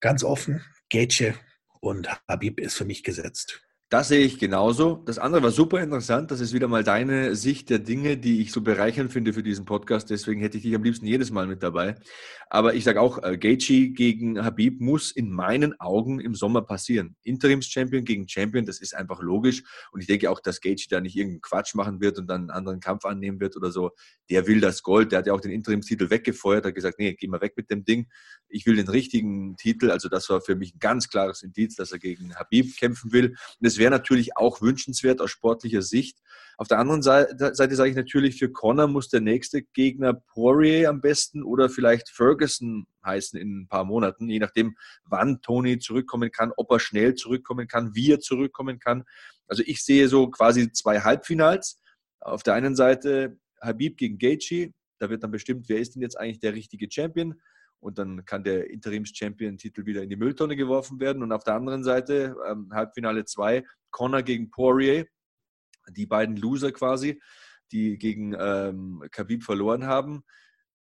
[0.00, 1.34] ganz offen, Gaethje
[1.80, 3.62] und Habib ist für mich gesetzt.
[3.90, 5.02] Das sehe ich genauso.
[5.06, 6.30] Das andere war super interessant.
[6.30, 9.64] Das ist wieder mal deine Sicht der Dinge, die ich so bereichernd finde für diesen
[9.64, 10.10] Podcast.
[10.10, 11.94] Deswegen hätte ich dich am liebsten jedes Mal mit dabei.
[12.50, 17.16] Aber ich sage auch, äh, Gaethje gegen Habib muss in meinen Augen im Sommer passieren.
[17.22, 19.62] Interims-Champion gegen Champion, das ist einfach logisch.
[19.90, 22.50] Und ich denke auch, dass Gaethje da nicht irgendeinen Quatsch machen wird und dann einen
[22.50, 23.92] anderen Kampf annehmen wird oder so.
[24.28, 25.12] Der will das Gold.
[25.12, 27.86] Der hat ja auch den Interimstitel weggefeuert, hat gesagt, nee, geh mal weg mit dem
[27.86, 28.06] Ding.
[28.50, 29.90] Ich will den richtigen Titel.
[29.90, 33.28] Also das war für mich ein ganz klares Indiz, dass er gegen Habib kämpfen will.
[33.28, 36.18] Und es wäre natürlich auch wünschenswert aus sportlicher Sicht.
[36.56, 40.88] Auf der anderen Seite, Seite sage ich natürlich, für Connor muss der nächste Gegner Poirier
[40.88, 46.32] am besten oder vielleicht Ferguson heißen in ein paar Monaten, je nachdem, wann Tony zurückkommen
[46.32, 49.04] kann, ob er schnell zurückkommen kann, wie er zurückkommen kann.
[49.46, 51.80] Also ich sehe so quasi zwei Halbfinals.
[52.18, 56.18] Auf der einen Seite Habib gegen Gaethje, da wird dann bestimmt, wer ist denn jetzt
[56.18, 57.40] eigentlich der richtige Champion?
[57.80, 61.22] Und dann kann der Interims-Champion-Titel wieder in die Mülltonne geworfen werden.
[61.22, 65.06] Und auf der anderen Seite, ähm, Halbfinale 2, Connor gegen Poirier,
[65.90, 67.20] die beiden Loser quasi,
[67.70, 70.24] die gegen ähm, Khabib verloren haben,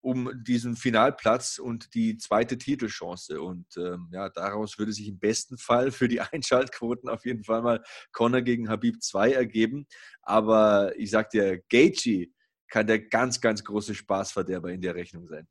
[0.01, 3.39] um diesen Finalplatz und die zweite Titelchance.
[3.39, 7.61] Und ähm, ja, daraus würde sich im besten Fall für die Einschaltquoten auf jeden Fall
[7.61, 9.85] mal Connor gegen Habib 2 ergeben.
[10.21, 12.29] Aber ich sag dir, Gaethje
[12.69, 15.47] kann der ganz, ganz große Spaßverderber in der Rechnung sein.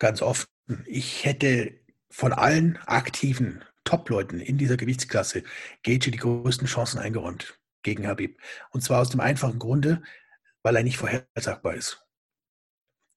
[0.00, 0.48] Ganz oft
[0.86, 1.72] ich hätte
[2.10, 5.42] von allen aktiven Top-Leuten in dieser Gewichtsklasse
[5.82, 8.40] Gage die größten Chancen eingeräumt gegen Habib.
[8.70, 10.02] Und zwar aus dem einfachen Grunde,
[10.62, 12.04] weil er nicht vorhersagbar ist.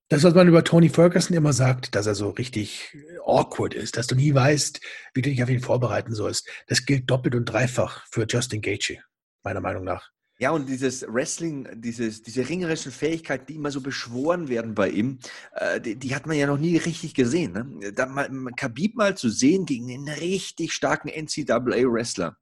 [0.09, 4.07] Das, was man über Tony Ferguson immer sagt, dass er so richtig awkward ist, dass
[4.07, 4.79] du nie weißt,
[5.13, 9.01] wie du dich auf ihn vorbereiten sollst, das gilt doppelt und dreifach für Justin Gaethje,
[9.43, 10.11] meiner Meinung nach.
[10.43, 15.19] Ja, und dieses Wrestling, dieses, diese ringerischen Fähigkeiten, die immer so beschworen werden bei ihm,
[15.53, 17.53] äh, die, die, hat man ja noch nie richtig gesehen.
[17.53, 17.93] Ne?
[17.93, 22.35] Da mal, Khabib mal zu sehen gegen einen richtig starken NCAA-Wrestler,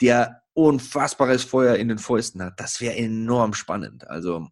[0.00, 4.06] der unfassbares Feuer in den Fäusten hat, das wäre enorm spannend.
[4.06, 4.46] Also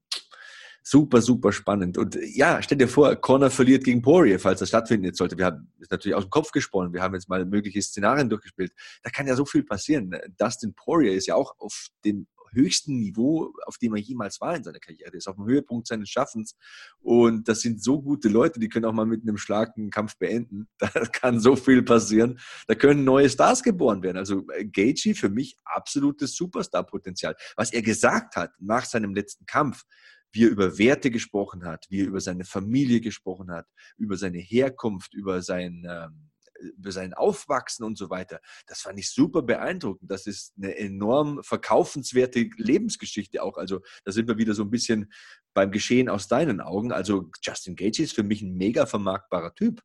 [0.83, 1.97] super, super spannend.
[1.97, 5.39] Und ja, stell dir vor, Connor verliert gegen Poirier, falls das stattfinden jetzt sollte.
[5.39, 6.93] Wir haben es natürlich aus dem Kopf gesponnen.
[6.93, 8.73] Wir haben jetzt mal mögliche Szenarien durchgespielt.
[9.05, 10.11] Da kann ja so viel passieren.
[10.39, 14.65] Dustin Poirier ist ja auch auf dem höchsten Niveau, auf dem er jemals war in
[14.65, 15.13] seiner Karriere.
[15.13, 16.57] Er ist auf dem Höhepunkt seines Schaffens.
[17.01, 20.69] Und das sind so gute Leute, die können auch mal mit einem einen Kampf beenden.
[20.79, 22.39] Da kann so viel passieren.
[22.67, 24.17] Da können neue Stars geboren werden.
[24.17, 27.37] Also äh, Gaethje für mich absolutes Superstar-Potenzial.
[27.57, 29.85] Was er gesagt hat nach seinem letzten Kampf,
[30.33, 34.39] wie er über Werte gesprochen hat, wie er über seine Familie gesprochen hat, über seine
[34.39, 36.30] Herkunft, über sein ähm,
[36.61, 38.41] über sein Aufwachsen und so weiter.
[38.67, 40.11] Das fand ich super beeindruckend.
[40.11, 43.57] Das ist eine enorm verkaufenswerte Lebensgeschichte auch.
[43.57, 45.13] Also da sind wir wieder so ein bisschen
[45.55, 46.93] beim Geschehen aus deinen Augen.
[46.93, 49.83] Also Justin Gage ist für mich ein mega vermarktbarer Typ.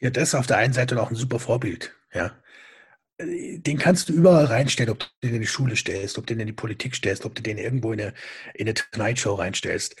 [0.00, 1.96] Ja, das ist auf der einen Seite auch ein super Vorbild.
[2.12, 2.36] Ja.
[3.20, 6.40] Den kannst du überall reinstellen, ob du den in die Schule stellst, ob du den
[6.40, 8.14] in die Politik stellst, ob du den irgendwo in eine,
[8.54, 9.94] in eine Tonight Show reinstellst.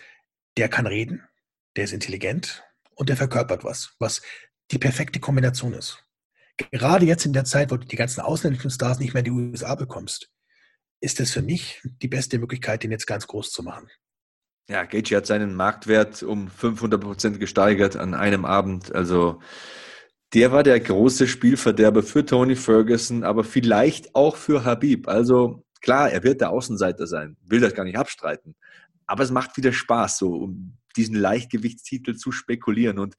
[0.56, 1.22] Der kann reden,
[1.76, 2.64] der ist intelligent
[2.96, 4.22] und der verkörpert was, was
[4.70, 6.02] die perfekte Kombination ist.
[6.70, 9.30] Gerade jetzt in der Zeit, wo du die ganzen ausländischen Stars nicht mehr in die
[9.30, 10.30] USA bekommst,
[11.00, 13.88] ist das für mich die beste Möglichkeit, den jetzt ganz groß zu machen.
[14.68, 18.94] Ja, Gaethje hat seinen Marktwert um 500 Prozent gesteigert an einem Abend.
[18.94, 19.40] Also
[20.32, 25.06] der war der große Spielverderber für Tony Ferguson, aber vielleicht auch für Habib.
[25.06, 28.56] Also klar, er wird der Außenseiter sein, will das gar nicht abstreiten.
[29.06, 32.98] Aber es macht wieder Spaß, so um diesen Leichtgewichtstitel zu spekulieren.
[32.98, 33.16] Und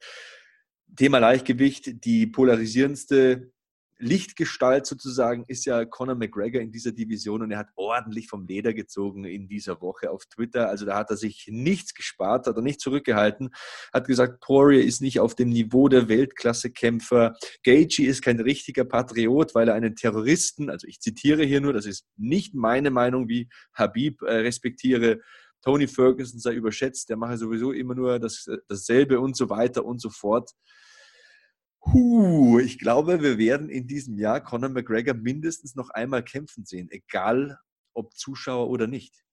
[0.96, 3.52] Thema Leichtgewicht, die polarisierendste
[3.98, 8.74] Lichtgestalt sozusagen ist ja Conor McGregor in dieser Division und er hat ordentlich vom Leder
[8.74, 10.68] gezogen in dieser Woche auf Twitter.
[10.68, 13.50] Also da hat er sich nichts gespart, hat er nicht zurückgehalten,
[13.94, 17.36] hat gesagt, Poirier ist nicht auf dem Niveau der Weltklasse-Kämpfer.
[17.64, 21.86] Gaethje ist kein richtiger Patriot, weil er einen Terroristen, also ich zitiere hier nur, das
[21.86, 25.20] ist nicht meine Meinung, wie Habib äh, respektiere.
[25.62, 30.02] Tony Ferguson sei überschätzt, der mache sowieso immer nur das, dasselbe und so weiter und
[30.02, 30.50] so fort.
[31.92, 36.88] Huh, ich glaube, wir werden in diesem Jahr Conor McGregor mindestens noch einmal kämpfen sehen,
[36.90, 37.58] egal
[37.94, 39.24] ob Zuschauer oder nicht.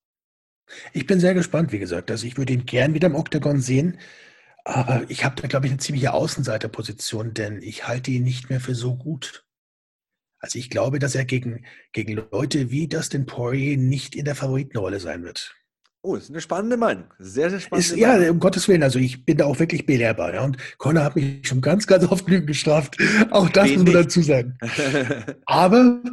[0.94, 2.12] Ich bin sehr gespannt, wie gesagt.
[2.12, 4.00] Also ich würde ihn gern wieder im Octagon sehen,
[4.66, 8.62] aber ich habe da, glaube ich, eine ziemliche Außenseiterposition, denn ich halte ihn nicht mehr
[8.62, 9.46] für so gut.
[10.40, 15.00] Also ich glaube, dass er gegen, gegen Leute wie Dustin Poirier nicht in der Favoritenrolle
[15.00, 15.56] sein wird.
[16.06, 17.06] Oh, das ist eine spannende Meinung.
[17.18, 17.86] Sehr, sehr spannend.
[17.86, 18.84] Ist, ja, um Gottes Willen.
[18.84, 20.34] Also ich bin da auch wirklich belehrbar.
[20.34, 20.44] Ja.
[20.44, 22.98] Und Connor hat mich schon ganz, ganz oft Lügen gestraft.
[23.32, 24.58] Auch das muss man dazu sagen.
[25.46, 26.04] aber,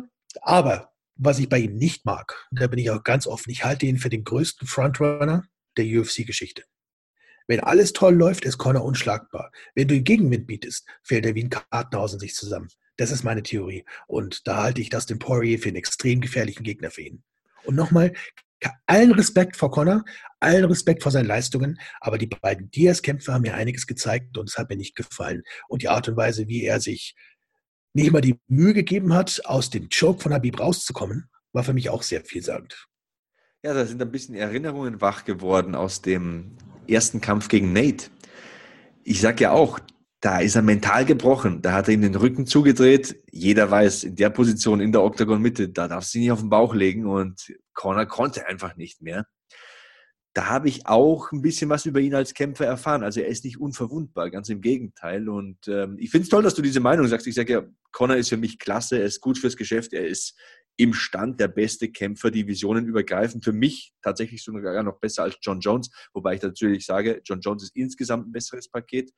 [0.43, 3.84] aber, was ich bei ihm nicht mag, da bin ich auch ganz offen, ich halte
[3.86, 5.43] ihn für den größten Frontrunner
[5.76, 6.62] der UFC-Geschichte.
[7.49, 9.51] Wenn alles toll läuft, ist Connor unschlagbar.
[9.74, 12.68] Wenn du ihm Gegenwind bietest, fällt er wie ein Kartenhaus in sich zusammen.
[12.97, 13.84] Das ist meine Theorie.
[14.07, 17.24] Und da halte ich Dustin Poirier für einen extrem gefährlichen Gegner für ihn.
[17.64, 18.12] Und nochmal,
[18.86, 20.04] allen Respekt vor Connor,
[20.40, 24.58] allen Respekt vor seinen Leistungen, aber die beiden Diaz-Kämpfer haben mir einiges gezeigt und es
[24.58, 25.42] hat mir nicht gefallen.
[25.68, 27.14] Und die Art und Weise, wie er sich
[27.92, 31.90] nicht mal die Mühe gegeben hat, aus dem Choke von Habib rauszukommen, war für mich
[31.90, 32.86] auch sehr vielsagend.
[33.62, 36.56] Ja, da sind ein bisschen Erinnerungen wach geworden aus dem
[36.86, 38.06] ersten Kampf gegen Nate.
[39.04, 39.80] Ich sage ja auch,
[40.20, 41.62] da ist er mental gebrochen.
[41.62, 43.22] Da hat er ihm den Rücken zugedreht.
[43.30, 46.50] Jeder weiß, in der Position in der Oktagon-Mitte, da darfst du ihn nicht auf den
[46.50, 49.26] Bauch legen und Corner konnte einfach nicht mehr.
[50.34, 53.02] Da habe ich auch ein bisschen was über ihn als Kämpfer erfahren.
[53.02, 55.28] Also er ist nicht unverwundbar, ganz im Gegenteil.
[55.28, 57.26] Und ähm, ich finde es toll, dass du diese Meinung sagst.
[57.26, 60.38] Ich sage ja, Connor ist für mich klasse, er ist gut fürs Geschäft, er ist
[60.76, 63.44] im Stand der beste Kämpfer, Divisionen übergreifend.
[63.44, 67.64] Für mich tatsächlich sogar noch besser als John Jones, wobei ich natürlich sage, John Jones
[67.64, 69.12] ist insgesamt ein besseres Paket.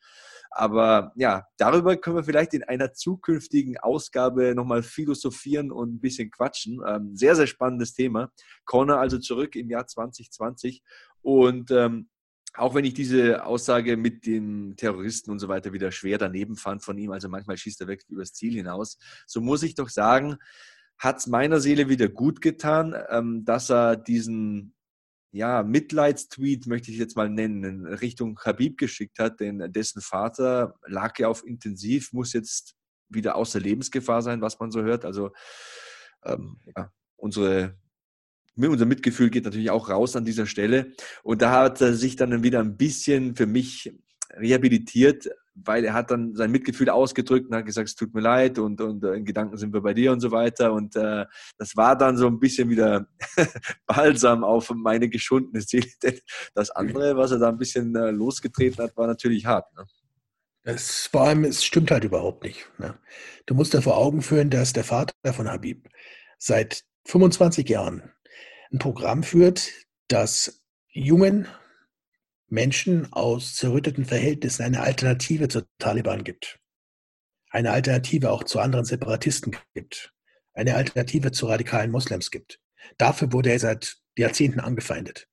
[0.51, 6.31] Aber ja, darüber können wir vielleicht in einer zukünftigen Ausgabe nochmal philosophieren und ein bisschen
[6.31, 6.81] quatschen.
[6.87, 8.31] Ähm, sehr, sehr spannendes Thema.
[8.65, 10.83] Corner also zurück im Jahr 2020
[11.23, 12.09] und ähm,
[12.55, 16.83] auch wenn ich diese Aussage mit den Terroristen und so weiter wieder schwer daneben fand
[16.83, 20.37] von ihm, also manchmal schießt er wirklich übers Ziel hinaus, so muss ich doch sagen,
[21.03, 24.75] hat es meiner Seele wieder gut getan, ähm, dass er diesen
[25.33, 30.77] ja, Mitleidstweet, möchte ich jetzt mal nennen, in Richtung Habib geschickt hat, denn dessen Vater
[30.87, 32.77] lag ja auf Intensiv, muss jetzt
[33.09, 35.05] wieder außer Lebensgefahr sein, was man so hört.
[35.05, 35.33] Also
[36.25, 37.77] ähm, ja, unsere,
[38.55, 40.93] unser Mitgefühl geht natürlich auch raus an dieser Stelle.
[41.25, 43.93] Und da hat er sich dann wieder ein bisschen für mich
[44.35, 48.59] rehabilitiert, weil er hat dann sein Mitgefühl ausgedrückt und hat gesagt, es tut mir leid
[48.59, 50.73] und, und äh, in Gedanken sind wir bei dir und so weiter.
[50.73, 51.27] Und äh,
[51.59, 53.07] das war dann so ein bisschen wieder
[53.87, 55.87] Balsam auf meine geschundene Seele.
[56.55, 59.73] Das andere, was er da ein bisschen äh, losgetreten hat, war natürlich hart.
[59.75, 59.85] Ne?
[60.65, 62.69] Das, vor allem, es stimmt halt überhaupt nicht.
[62.79, 62.99] Ne?
[63.47, 65.89] Du musst dir vor Augen führen, dass der Vater von Habib
[66.39, 68.13] seit 25 Jahren
[68.73, 69.71] ein Programm führt,
[70.09, 71.49] das jungen
[72.53, 76.61] Menschen aus zerrütteten Verhältnissen eine Alternative zur Taliban gibt.
[77.51, 80.13] Eine Alternative auch zu anderen Separatisten gibt.
[80.53, 82.61] Eine Alternative zu radikalen Moslems gibt.
[82.99, 85.29] Dafür wurde er seit Jahrzehnten angefeindet.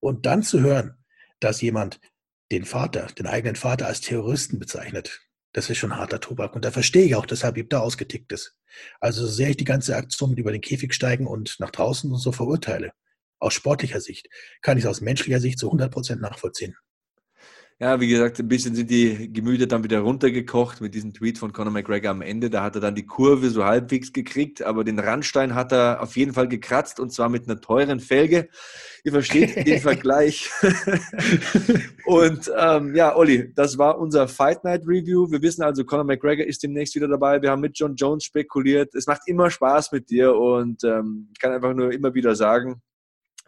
[0.00, 0.96] Und dann zu hören,
[1.40, 2.00] dass jemand
[2.50, 5.20] den Vater, den eigenen Vater als Terroristen bezeichnet,
[5.52, 6.54] das ist schon harter Tobak.
[6.54, 8.56] Und da verstehe ich auch, dass Habib da ausgetickt ist.
[8.98, 12.10] Also so sehr ich die ganze Aktion mit über den Käfig steigen und nach draußen
[12.10, 12.92] und so verurteile,
[13.38, 14.28] aus sportlicher Sicht,
[14.62, 16.76] kann ich es aus menschlicher Sicht zu 100 Prozent nachvollziehen.
[17.78, 21.52] Ja, wie gesagt, ein bisschen sind die Gemüter dann wieder runtergekocht mit diesem Tweet von
[21.52, 22.48] Conor McGregor am Ende.
[22.48, 26.16] Da hat er dann die Kurve so halbwegs gekriegt, aber den Randstein hat er auf
[26.16, 28.48] jeden Fall gekratzt und zwar mit einer teuren Felge.
[29.04, 30.48] Ihr versteht den Vergleich.
[32.06, 35.30] und ähm, ja, Olli, das war unser Fight Night Review.
[35.30, 37.42] Wir wissen also, Conor McGregor ist demnächst wieder dabei.
[37.42, 38.94] Wir haben mit John Jones spekuliert.
[38.94, 42.80] Es macht immer Spaß mit dir und ähm, ich kann einfach nur immer wieder sagen,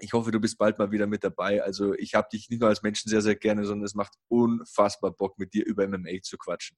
[0.01, 1.62] ich hoffe, du bist bald mal wieder mit dabei.
[1.62, 5.12] Also ich habe dich nicht nur als Menschen sehr, sehr gerne, sondern es macht unfassbar
[5.12, 6.76] Bock, mit dir über MMA zu quatschen.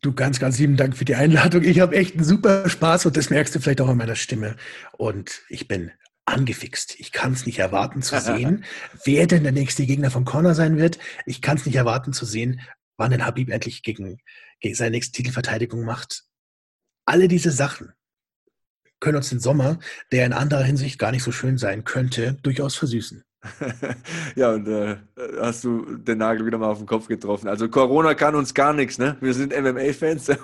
[0.00, 1.62] Du, ganz, ganz lieben Dank für die Einladung.
[1.62, 4.56] Ich habe echt einen super Spaß und das merkst du vielleicht auch an meiner Stimme.
[4.98, 5.92] Und ich bin
[6.24, 6.98] angefixt.
[6.98, 8.64] Ich kann es nicht erwarten zu sehen,
[9.04, 10.98] wer denn der nächste Gegner von Connor sein wird.
[11.26, 12.60] Ich kann es nicht erwarten zu sehen,
[12.96, 14.18] wann denn Habib endlich gegen,
[14.60, 16.24] gegen seine nächste Titelverteidigung macht.
[17.04, 17.92] Alle diese Sachen
[19.02, 19.78] können uns den Sommer,
[20.12, 23.24] der in anderer Hinsicht gar nicht so schön sein könnte, durchaus versüßen.
[24.36, 24.96] ja, und äh,
[25.40, 27.48] hast du den Nagel wieder mal auf den Kopf getroffen.
[27.48, 29.16] Also Corona kann uns gar nichts, ne?
[29.20, 30.28] Wir sind MMA-Fans.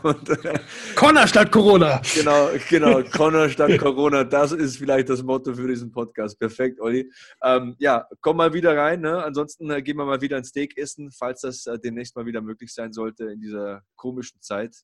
[0.45, 0.59] Äh,
[0.97, 2.01] Connor statt Corona!
[2.15, 4.25] Genau, genau, Connor statt Corona.
[4.25, 6.39] Das ist vielleicht das Motto für diesen Podcast.
[6.39, 7.11] Perfekt, Olli.
[7.43, 9.03] Ähm, ja, komm mal wieder rein.
[9.03, 9.23] Ne?
[9.23, 12.41] Ansonsten äh, gehen wir mal wieder ein Steak essen, falls das äh, demnächst mal wieder
[12.41, 14.75] möglich sein sollte in dieser komischen Zeit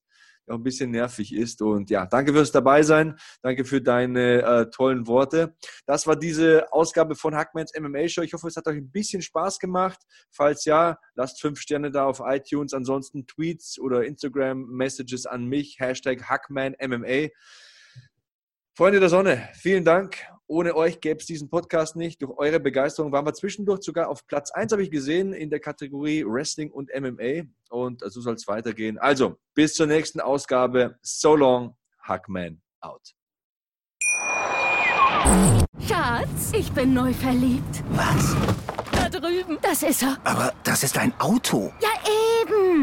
[0.48, 1.62] auch ein bisschen nervig ist.
[1.62, 3.16] Und ja, danke fürs dabei sein.
[3.42, 5.56] Danke für deine äh, tollen Worte.
[5.86, 8.22] Das war diese Ausgabe von Hackmans MMA Show.
[8.22, 10.00] Ich hoffe, es hat euch ein bisschen Spaß gemacht.
[10.30, 12.74] Falls ja, lasst fünf Sterne da auf iTunes.
[12.74, 15.76] Ansonsten Tweets oder Instagram-Messages an mich.
[15.78, 17.28] Hashtag HackmanMMA.
[18.76, 22.20] Freunde der Sonne, vielen Dank ohne euch gäbe es diesen Podcast nicht.
[22.22, 25.60] Durch eure Begeisterung waren wir zwischendurch sogar auf Platz 1, habe ich gesehen, in der
[25.60, 27.48] Kategorie Wrestling und MMA.
[27.70, 28.98] Und so soll es weitergehen.
[28.98, 30.98] Also, bis zur nächsten Ausgabe.
[31.02, 33.14] So long, Hackman out.
[35.88, 37.82] Schatz, ich bin neu verliebt.
[37.90, 38.36] Was?
[38.92, 39.58] Da drüben.
[39.62, 40.18] Das ist er.
[40.24, 41.72] Aber das ist ein Auto.
[41.80, 41.88] Ja,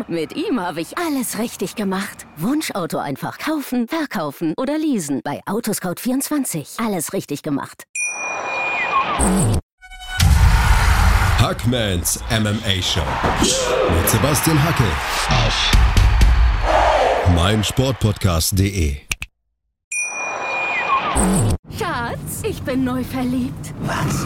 [0.08, 2.26] Mit ihm habe ich alles richtig gemacht.
[2.38, 5.22] Wunschauto einfach kaufen, verkaufen oder leasen.
[5.24, 6.86] Bei Autoscout24.
[6.86, 7.84] Alles richtig gemacht.
[11.40, 13.02] Hackmans MMA Show.
[13.40, 14.84] Mit Sebastian Hacke.
[15.30, 15.72] Auf
[17.36, 18.98] meinsportpodcast.de.
[21.78, 23.74] Schatz, ich bin neu verliebt.
[23.82, 24.26] Was?